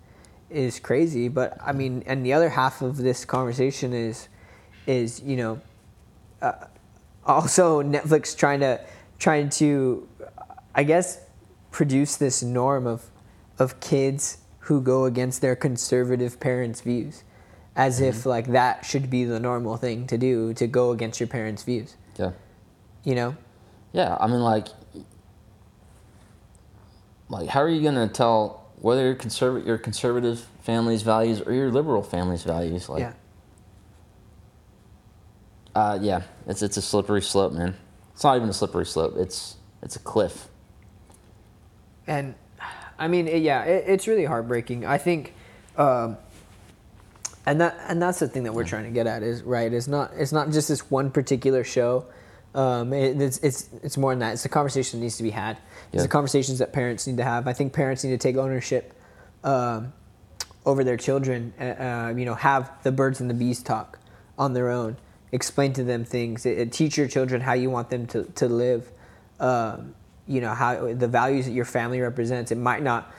[0.51, 1.29] is crazy.
[1.29, 4.29] But i mean and the other half of this conversation is
[4.87, 5.61] is you know
[6.41, 6.53] uh,
[7.27, 8.81] also netflix trying to
[9.19, 10.09] trying to
[10.75, 11.21] i guess
[11.71, 13.05] produce this norm of
[13.59, 17.25] of kids who go against their conservative parents' views,
[17.75, 18.05] as mm-hmm.
[18.07, 21.63] if like that should be the normal thing to do to go against your parents'
[21.63, 21.97] views.
[22.19, 22.33] Yeah.
[23.05, 23.37] You know.
[23.93, 24.69] Yeah, I mean, like,
[27.29, 31.71] like how are you gonna tell whether your conservative your conservative family's values or your
[31.71, 32.89] liberal family's values?
[32.89, 33.13] Like, yeah.
[35.75, 37.75] Uh, yeah, it's it's a slippery slope, man.
[38.13, 39.15] It's not even a slippery slope.
[39.17, 40.49] It's it's a cliff.
[42.07, 42.35] And
[42.99, 44.85] I mean, it, yeah, it, it's really heartbreaking.
[44.85, 45.35] I think,
[45.77, 46.17] um,
[47.47, 49.73] and that and that's the thing that we're trying to get at is right.
[49.73, 52.07] It's not it's not just this one particular show.
[52.55, 54.33] Um, it, it's it's it's more than that.
[54.33, 55.59] It's a conversation that needs to be had.
[55.93, 57.47] It's the conversations that parents need to have.
[57.47, 58.93] I think parents need to take ownership
[59.45, 59.93] um,
[60.67, 61.55] over their children.
[61.59, 63.99] Uh, uh you know, have the birds and the bees talk
[64.37, 64.97] on their own.
[65.31, 66.47] Explain to them things.
[66.71, 68.91] Teach your children how you want them to to live.
[69.39, 69.95] Um,
[70.29, 72.53] you know how the values that your family represents.
[72.53, 73.13] It might not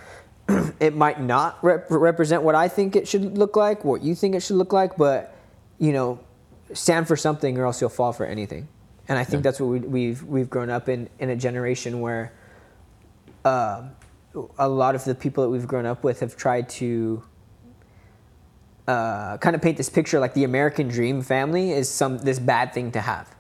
[0.80, 4.36] it might not rep- represent what I think it should look like, what you think
[4.36, 5.36] it should look like, but
[5.80, 6.20] you know,
[6.74, 8.68] stand for something or else you'll fall for anything.
[9.08, 9.50] And I think yeah.
[9.50, 12.32] that's what we, have we've, we've grown up in in a generation where
[13.44, 13.84] uh,
[14.58, 17.24] a lot of the people that we've grown up with have tried to
[18.88, 22.74] uh, kind of paint this picture like the American dream family is some this bad
[22.74, 23.36] thing to have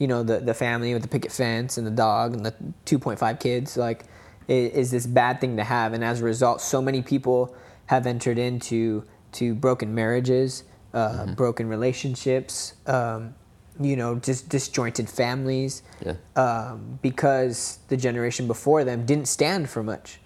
[0.00, 2.52] you know the the family with the picket fence and the dog and the
[2.86, 4.04] 2.5 kids like
[4.48, 7.54] is, is this bad thing to have and as a result so many people
[7.86, 11.34] have entered into to broken marriages uh, mm-hmm.
[11.34, 13.34] broken relationships um,
[13.78, 16.14] you know just disjointed families yeah.
[16.34, 20.18] um, because the generation before them didn't stand for much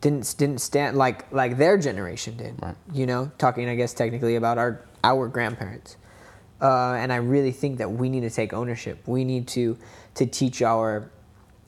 [0.00, 2.76] didn't didn't stand like like their generation did right.
[2.92, 5.96] you know talking i guess technically about our our grandparents
[6.60, 8.98] uh, and I really think that we need to take ownership.
[9.06, 9.76] We need to
[10.14, 11.10] to teach our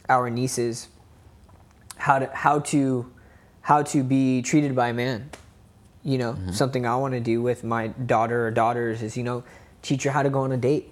[0.08, 0.88] our nieces
[1.96, 3.10] how to how to
[3.62, 5.30] how to be treated by a man.
[6.02, 6.52] You know, mm-hmm.
[6.52, 9.44] something I want to do with my daughter or daughters is you know
[9.82, 10.90] teach her how to go on a date,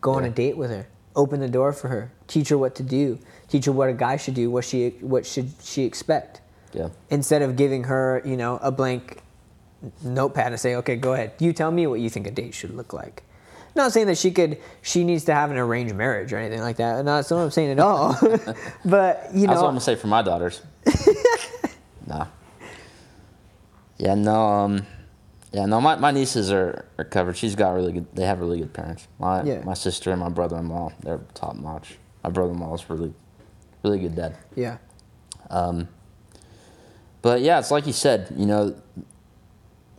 [0.00, 0.18] go yeah.
[0.18, 3.18] on a date with her, open the door for her, teach her what to do,
[3.48, 6.40] teach her what a guy should do, what she what should she expect.
[6.72, 6.88] Yeah.
[7.10, 9.22] Instead of giving her you know a blank
[10.02, 12.74] notepad and say, okay, go ahead, you tell me what you think a date should
[12.74, 13.22] look like.
[13.76, 16.78] Not saying that she could, she needs to have an arranged marriage or anything like
[16.78, 17.04] that.
[17.04, 18.16] Not that's what I'm saying at all.
[18.86, 20.62] but you know, that's what I'm gonna say for my daughters.
[22.06, 22.26] nah.
[23.98, 24.86] Yeah, no, um,
[25.52, 25.80] yeah, no.
[25.82, 27.36] My, my nieces are, are covered.
[27.36, 28.06] She's got really good.
[28.14, 29.08] They have really good parents.
[29.18, 29.62] My yeah.
[29.62, 31.98] my sister and my brother-in-law, they're top notch.
[32.24, 33.12] My brother-in-law is really,
[33.82, 34.38] really good dad.
[34.54, 34.78] Yeah.
[35.50, 35.88] Um.
[37.20, 38.34] But yeah, it's like you said.
[38.36, 38.74] You know,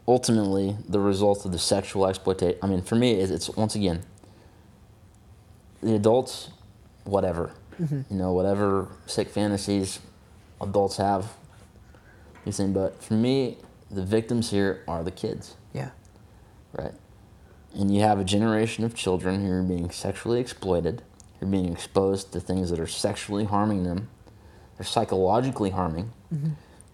[0.07, 2.57] ultimately the result of the sexual exploitation.
[2.61, 4.03] I mean, for me, it's once again
[5.81, 6.49] the adults,
[7.03, 8.01] whatever, mm-hmm.
[8.09, 9.99] you know, whatever sick fantasies
[10.61, 11.33] adults have.
[12.45, 13.57] You think, but for me,
[13.91, 15.55] the victims here are the kids.
[15.73, 15.89] Yeah.
[16.73, 16.93] Right.
[17.75, 21.03] And you have a generation of children who are being sexually exploited,
[21.39, 24.09] who are being exposed to things that are sexually harming them,
[24.77, 26.51] they're psychologically harming, mm-hmm.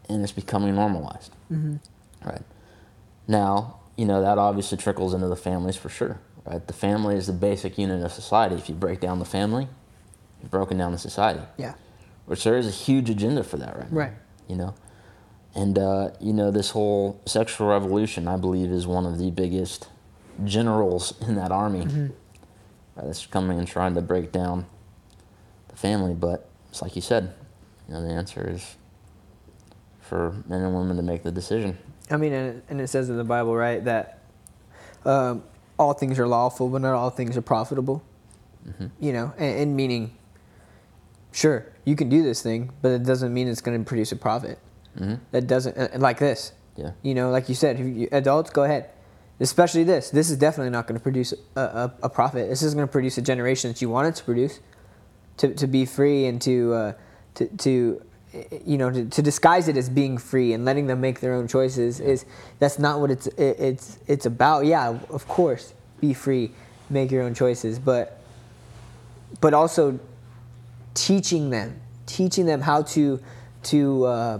[0.09, 1.31] and it's becoming normalized.
[1.51, 1.75] Mm-hmm.
[2.27, 2.41] Right.
[3.27, 6.65] Now, you know, that obviously trickles into the families for sure, right?
[6.65, 8.55] The family is the basic unit of society.
[8.55, 9.67] If you break down the family,
[10.41, 11.41] you've broken down the society.
[11.57, 11.75] Yeah.
[12.25, 13.97] Which there is a huge agenda for that right now.
[13.97, 14.11] Right.
[14.47, 14.75] You know?
[15.55, 19.87] And, uh, you know, this whole sexual revolution, I believe, is one of the biggest
[20.43, 22.07] generals in that army mm-hmm.
[22.95, 24.65] right, that's coming and trying to break down
[25.67, 26.13] the family.
[26.13, 27.33] But it's like you said,
[27.87, 28.75] you know, the answer is
[30.01, 31.77] for men and women to make the decision.
[32.11, 34.19] I mean, and it, and it says in the Bible, right, that
[35.05, 35.43] um,
[35.77, 38.03] all things are lawful, but not all things are profitable.
[38.67, 38.87] Mm-hmm.
[38.99, 40.17] You know, and, and, meaning,
[41.31, 44.15] sure, you can do this thing, but it doesn't mean it's going to produce a
[44.15, 44.59] profit.
[44.97, 45.15] Mm-hmm.
[45.31, 46.53] That doesn't, uh, like this.
[46.75, 46.91] Yeah.
[47.01, 48.89] You know, like you said, you, adults, go ahead.
[49.39, 50.11] Especially this.
[50.11, 52.49] This is definitely not going to produce a, a, a profit.
[52.49, 54.59] This is going to produce a generation that you wanted to produce,
[55.37, 56.93] to, to be free and to, uh,
[57.35, 58.01] to, to
[58.65, 61.47] you know to, to, disguise it as being free and letting them make their own
[61.47, 62.25] choices is
[62.59, 66.51] that's not what it's it, it's it's about yeah of course be free
[66.89, 68.21] make your own choices but
[69.39, 69.99] but also
[70.95, 73.19] teaching them teaching them how to
[73.63, 74.39] to uh,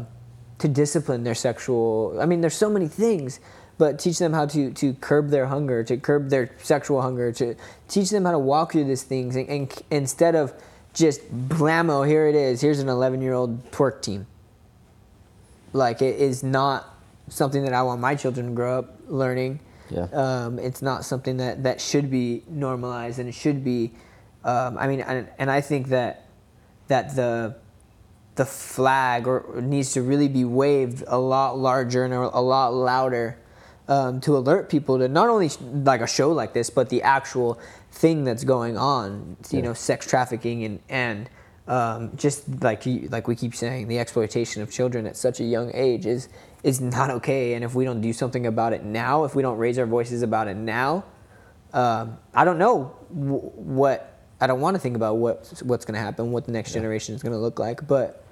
[0.60, 2.18] to discipline their sexual.
[2.20, 3.40] I mean, there's so many things,
[3.78, 7.56] but teach them how to to curb their hunger, to curb their sexual hunger, to
[7.88, 10.54] teach them how to walk through these things, and, and instead of
[10.94, 12.62] just blammo, here it is.
[12.62, 14.28] Here's an 11 year old twerk team.
[15.74, 16.88] Like it is not
[17.30, 19.60] something that I want my children to grow up learning.
[19.90, 20.08] Yeah.
[20.14, 23.92] Um, it's not something that, that should be normalized, and it should be.
[24.44, 26.26] Um, I mean, and, and I think that
[26.88, 27.56] that the
[28.36, 32.74] the flag or needs to really be waved a lot larger and a, a lot
[32.74, 33.38] louder
[33.88, 37.60] um, to alert people to not only like a show like this, but the actual
[37.94, 39.38] thing that's going on.
[39.52, 39.66] You Yeah.
[39.66, 41.30] know, sex trafficking and and
[41.66, 45.46] um, just like you, like we keep saying, the exploitation of children at such a
[45.46, 46.28] young age is
[46.64, 47.54] is not okay.
[47.54, 50.24] And if we don't do something about it now, if we don't raise our voices
[50.24, 51.06] about it now,
[51.74, 54.10] um, I don't know w- what
[54.42, 57.16] I don't want to think about what what's going to happen, what the next generation
[57.16, 57.88] is going to look like.
[57.88, 58.26] But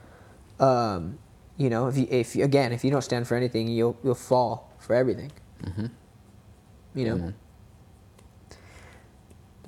[0.60, 1.18] um,
[1.58, 4.74] you know, if you, if again, if you don't stand for anything, you'll you'll fall
[4.80, 5.32] for everything.
[5.64, 5.86] Mm-hmm.
[6.96, 7.36] You know, Amen.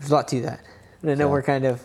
[0.03, 0.59] There's a lot to that.
[1.01, 1.31] And I know Yeah.
[1.31, 1.81] we're kind of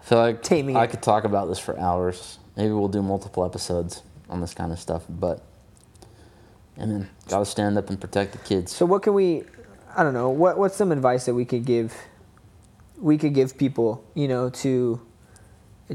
[0.00, 0.90] I feel like Taming I it.
[0.90, 2.38] could talk about this for hours.
[2.56, 5.42] Maybe we'll do multiple episodes on this kind of stuff, but
[6.76, 8.72] and then gotta stand up and protect the kids.
[8.74, 9.44] So what can we?
[9.96, 10.30] I don't know.
[10.30, 11.94] What what's some advice that we could give?
[13.00, 15.00] We could give people, you know, to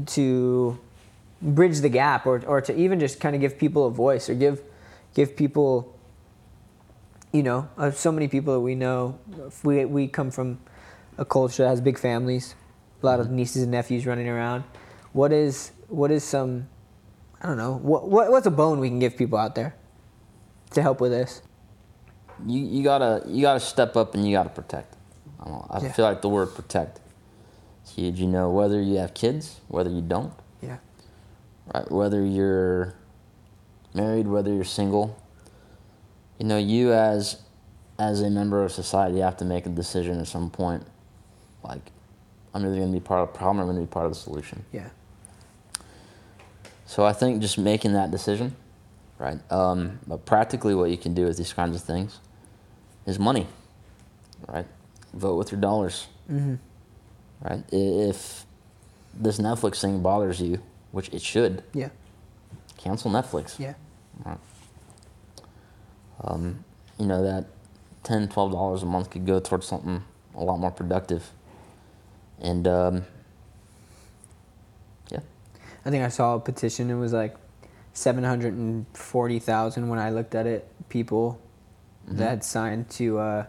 [0.06, 0.78] to
[1.42, 4.34] bridge the gap, or or to even just kind of give people a voice, or
[4.34, 4.62] give
[5.14, 5.94] give people.
[7.32, 9.18] You know, uh, so many people that we know.
[9.62, 10.58] We we come from
[11.20, 12.56] a culture that has big families,
[13.02, 13.36] a lot of mm-hmm.
[13.36, 14.64] nieces and nephews running around.
[15.12, 16.68] What is what is some?
[17.40, 17.76] I don't know.
[17.76, 19.76] What, what what's a bone we can give people out there
[20.72, 21.42] to help with this?
[22.46, 24.96] you you gotta you gotta step up and you gotta protect.
[25.40, 25.92] I, don't I Yeah.
[25.92, 27.00] feel like the word protect
[27.84, 28.20] is huge.
[28.20, 30.78] You know, whether you have kids, whether you don't, Yeah.
[31.74, 31.90] right?
[31.90, 32.94] Whether you're
[33.94, 35.16] married, whether you're single,
[36.38, 37.42] you know, you as
[37.98, 40.84] as a member of society have to make a decision at some point.
[41.62, 41.90] Like,
[42.54, 44.06] I'm either going to be part of the problem or I'm going to be part
[44.06, 44.64] of the solution.
[44.72, 44.88] Yeah.
[46.86, 48.56] So I think just making that decision,
[49.18, 49.38] right?
[49.52, 52.18] Um, but practically, what you can do with these kinds of things
[53.06, 53.46] is money,
[54.48, 54.66] right?
[55.14, 56.54] Vote with your dollars, Mm-hmm.
[57.42, 57.64] right?
[57.72, 58.46] If
[59.14, 60.60] this Netflix thing bothers you,
[60.92, 61.88] which it should, Yeah.
[62.76, 63.58] cancel Netflix.
[63.58, 63.74] Yeah.
[64.24, 64.38] Right.
[66.22, 66.64] Um,
[66.98, 67.46] you know that
[68.04, 70.02] 10 dollars a month could go towards something
[70.34, 71.30] a lot more productive.
[72.40, 73.04] And um,
[75.10, 75.20] yeah,
[75.84, 76.90] I think I saw a petition.
[76.90, 77.36] It was like
[77.92, 80.66] seven hundred and forty thousand when I looked at it.
[80.88, 81.40] People
[82.08, 83.46] that had signed to uh,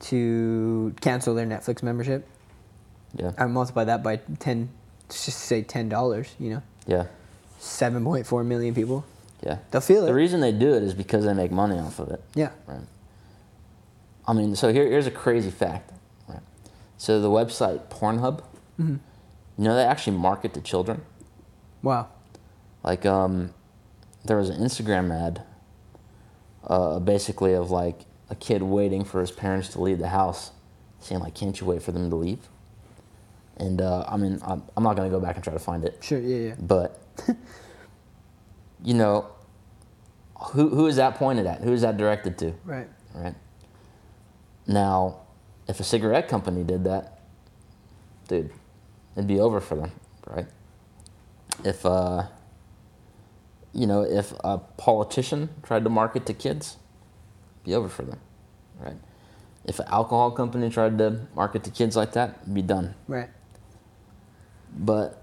[0.00, 2.28] to cancel their Netflix membership.
[3.14, 4.68] yeah, I multiply that by ten.
[5.08, 6.34] Just say ten dollars.
[6.38, 7.06] You know, yeah,
[7.58, 9.04] seven point four million people.
[9.42, 9.58] yeah.
[9.70, 10.06] They'll feel it.
[10.06, 12.22] The reason they do it is because they make money off of it.
[12.34, 12.50] yeah.
[12.66, 12.80] Right.
[14.26, 15.90] I mean, so here, here's a crazy fact.
[16.96, 18.42] So the website Pornhub,
[18.80, 18.96] Mm-hmm.
[19.58, 21.02] you know, they actually market to children.
[21.82, 22.08] Wow.
[22.82, 23.54] Like, um,
[24.24, 25.42] there was an Instagram ad,
[26.66, 30.50] uh, basically of like a kid waiting for his parents to leave the house,
[30.98, 32.48] saying like, "Can't you wait for them to leave?"
[33.58, 35.98] And uh, I mean, I'm, I'm not gonna go back and try to find it,
[36.02, 36.18] Sure.
[36.18, 36.48] Yeah.
[36.48, 36.54] Yeah.
[36.58, 37.00] but
[38.82, 39.26] you know,
[40.52, 41.60] who who is that pointed at?
[41.60, 42.52] Who is that directed to?
[42.64, 42.88] Right.
[43.14, 43.34] right?
[44.66, 45.20] Now,
[45.66, 47.20] if a cigarette company did that,
[48.28, 48.50] dude,
[49.16, 49.92] it'd be over for them,
[50.26, 50.46] right?
[51.64, 52.24] If, uh,
[53.72, 56.76] you know, if a politician tried to market to kids,
[57.56, 58.20] it'd be over for them,
[58.78, 58.96] right?
[59.64, 62.94] If an alcohol company tried to market to kids like that, it'd be done.
[63.08, 63.30] Right.
[64.76, 65.22] But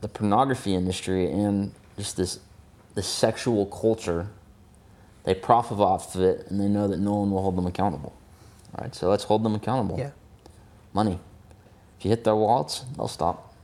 [0.00, 2.40] the pornography industry and just this,
[2.94, 4.28] this sexual culture,
[5.24, 8.14] they profit off of it, and they know that no one will hold them accountable.
[8.80, 9.98] Right, so let's hold them accountable.
[9.98, 10.10] Yeah.
[10.92, 11.20] Money.
[11.98, 13.54] If you hit their wallets, they'll stop.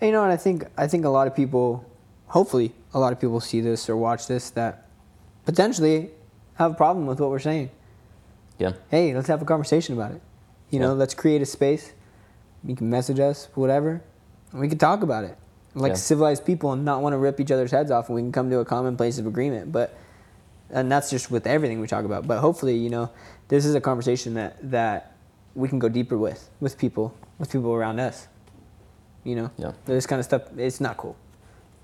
[0.00, 0.30] And you know what?
[0.30, 1.84] I think I think a lot of people,
[2.26, 4.86] hopefully, a lot of people see this or watch this that
[5.44, 6.10] potentially
[6.54, 7.70] have a problem with what we're saying.
[8.58, 8.72] Yeah.
[8.90, 10.22] Hey, let's have a conversation about it.
[10.70, 11.92] You know, let's create a space.
[12.64, 14.02] You can message us, whatever,
[14.52, 15.36] and we can talk about it
[15.74, 15.96] like Yeah.
[15.96, 18.50] civilized people and not want to rip each other's heads off, and we can come
[18.50, 19.72] to a common place of agreement.
[19.72, 19.94] But
[20.70, 22.26] and that's just with everything we talk about.
[22.26, 23.10] But hopefully, you know,
[23.48, 25.14] this is a conversation that that
[25.54, 28.28] we can go deeper with with people with people around us.
[29.24, 29.72] You know, Yeah.
[29.84, 31.16] this kind of stuff it's not cool,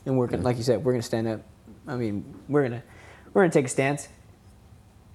[0.07, 0.47] and we're gonna, Yeah.
[0.49, 1.41] like you said, we're gonna stand up.
[1.87, 2.83] I mean, we're gonna
[3.33, 4.09] we're gonna take a stance.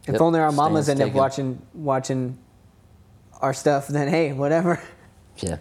[0.05, 2.37] If Yep, only our mamas stance end up watching watching
[3.41, 4.79] our stuff, then hey, whatever.
[5.37, 5.57] Yeah.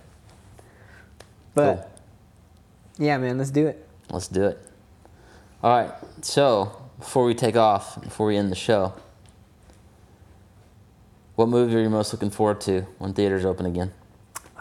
[1.55, 3.07] But Cool.
[3.07, 3.87] yeah, man, let's do it.
[4.11, 4.59] Let's do it.
[5.63, 5.91] All right.
[6.23, 8.93] So before we take off, before we end the show,
[11.37, 13.93] what movie are you most looking forward to when theaters open again?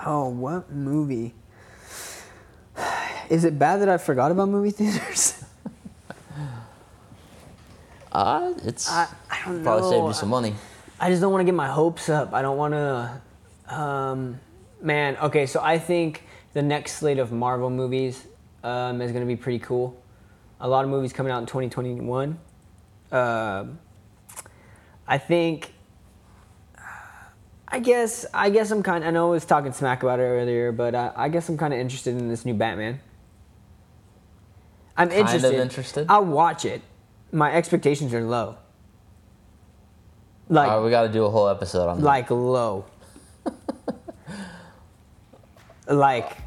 [0.05, 1.34] Oh, what movie?
[3.30, 5.43] Is it bad that I forgot about movie theaters?
[8.11, 9.89] Uh, it's I, I don't probably know.
[9.89, 10.53] saved you some money.
[10.99, 12.34] I just don't want to get my hopes up.
[12.34, 13.22] I don't want to.
[13.74, 14.39] Um,
[14.82, 18.28] man, okay, so I think the next slate of Marvel movies
[18.63, 19.97] um, is going to be pretty cool.
[20.59, 22.38] A lot of movies coming out in 2021.
[23.11, 23.80] Um,
[25.07, 25.74] I think.
[27.72, 29.03] I guess I guess I'm kind.
[29.05, 31.74] I know I was talking smack about it earlier, but I, I guess I'm kind
[31.74, 32.99] of interested in this new Batman.
[34.97, 35.53] I'm Kind interested.
[35.53, 36.05] interested?
[36.09, 36.82] I'll watch it.
[37.32, 38.57] My expectations are low.
[40.49, 42.05] Like right, we got to do a whole episode on that.
[42.05, 42.84] like low.
[45.88, 46.38] like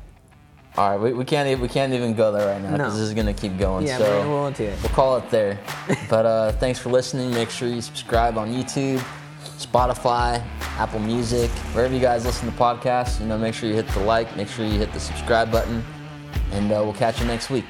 [0.76, 2.76] All right, we, we can't we can't even go there right now No.
[2.76, 3.86] because this is gonna keep going.
[3.86, 4.78] yeah, so we're gonna roll into it.
[4.82, 5.58] we'll call it there.
[6.10, 7.30] but uh, thanks for listening.
[7.32, 9.02] Make sure you subscribe on YouTube,
[9.44, 10.42] Spotify,
[10.78, 13.20] Apple Music, wherever you guys listen to podcasts.
[13.20, 15.84] You know, make sure you hit the like, make sure you hit the subscribe button,
[16.52, 17.66] and uh, we'll catch you next week.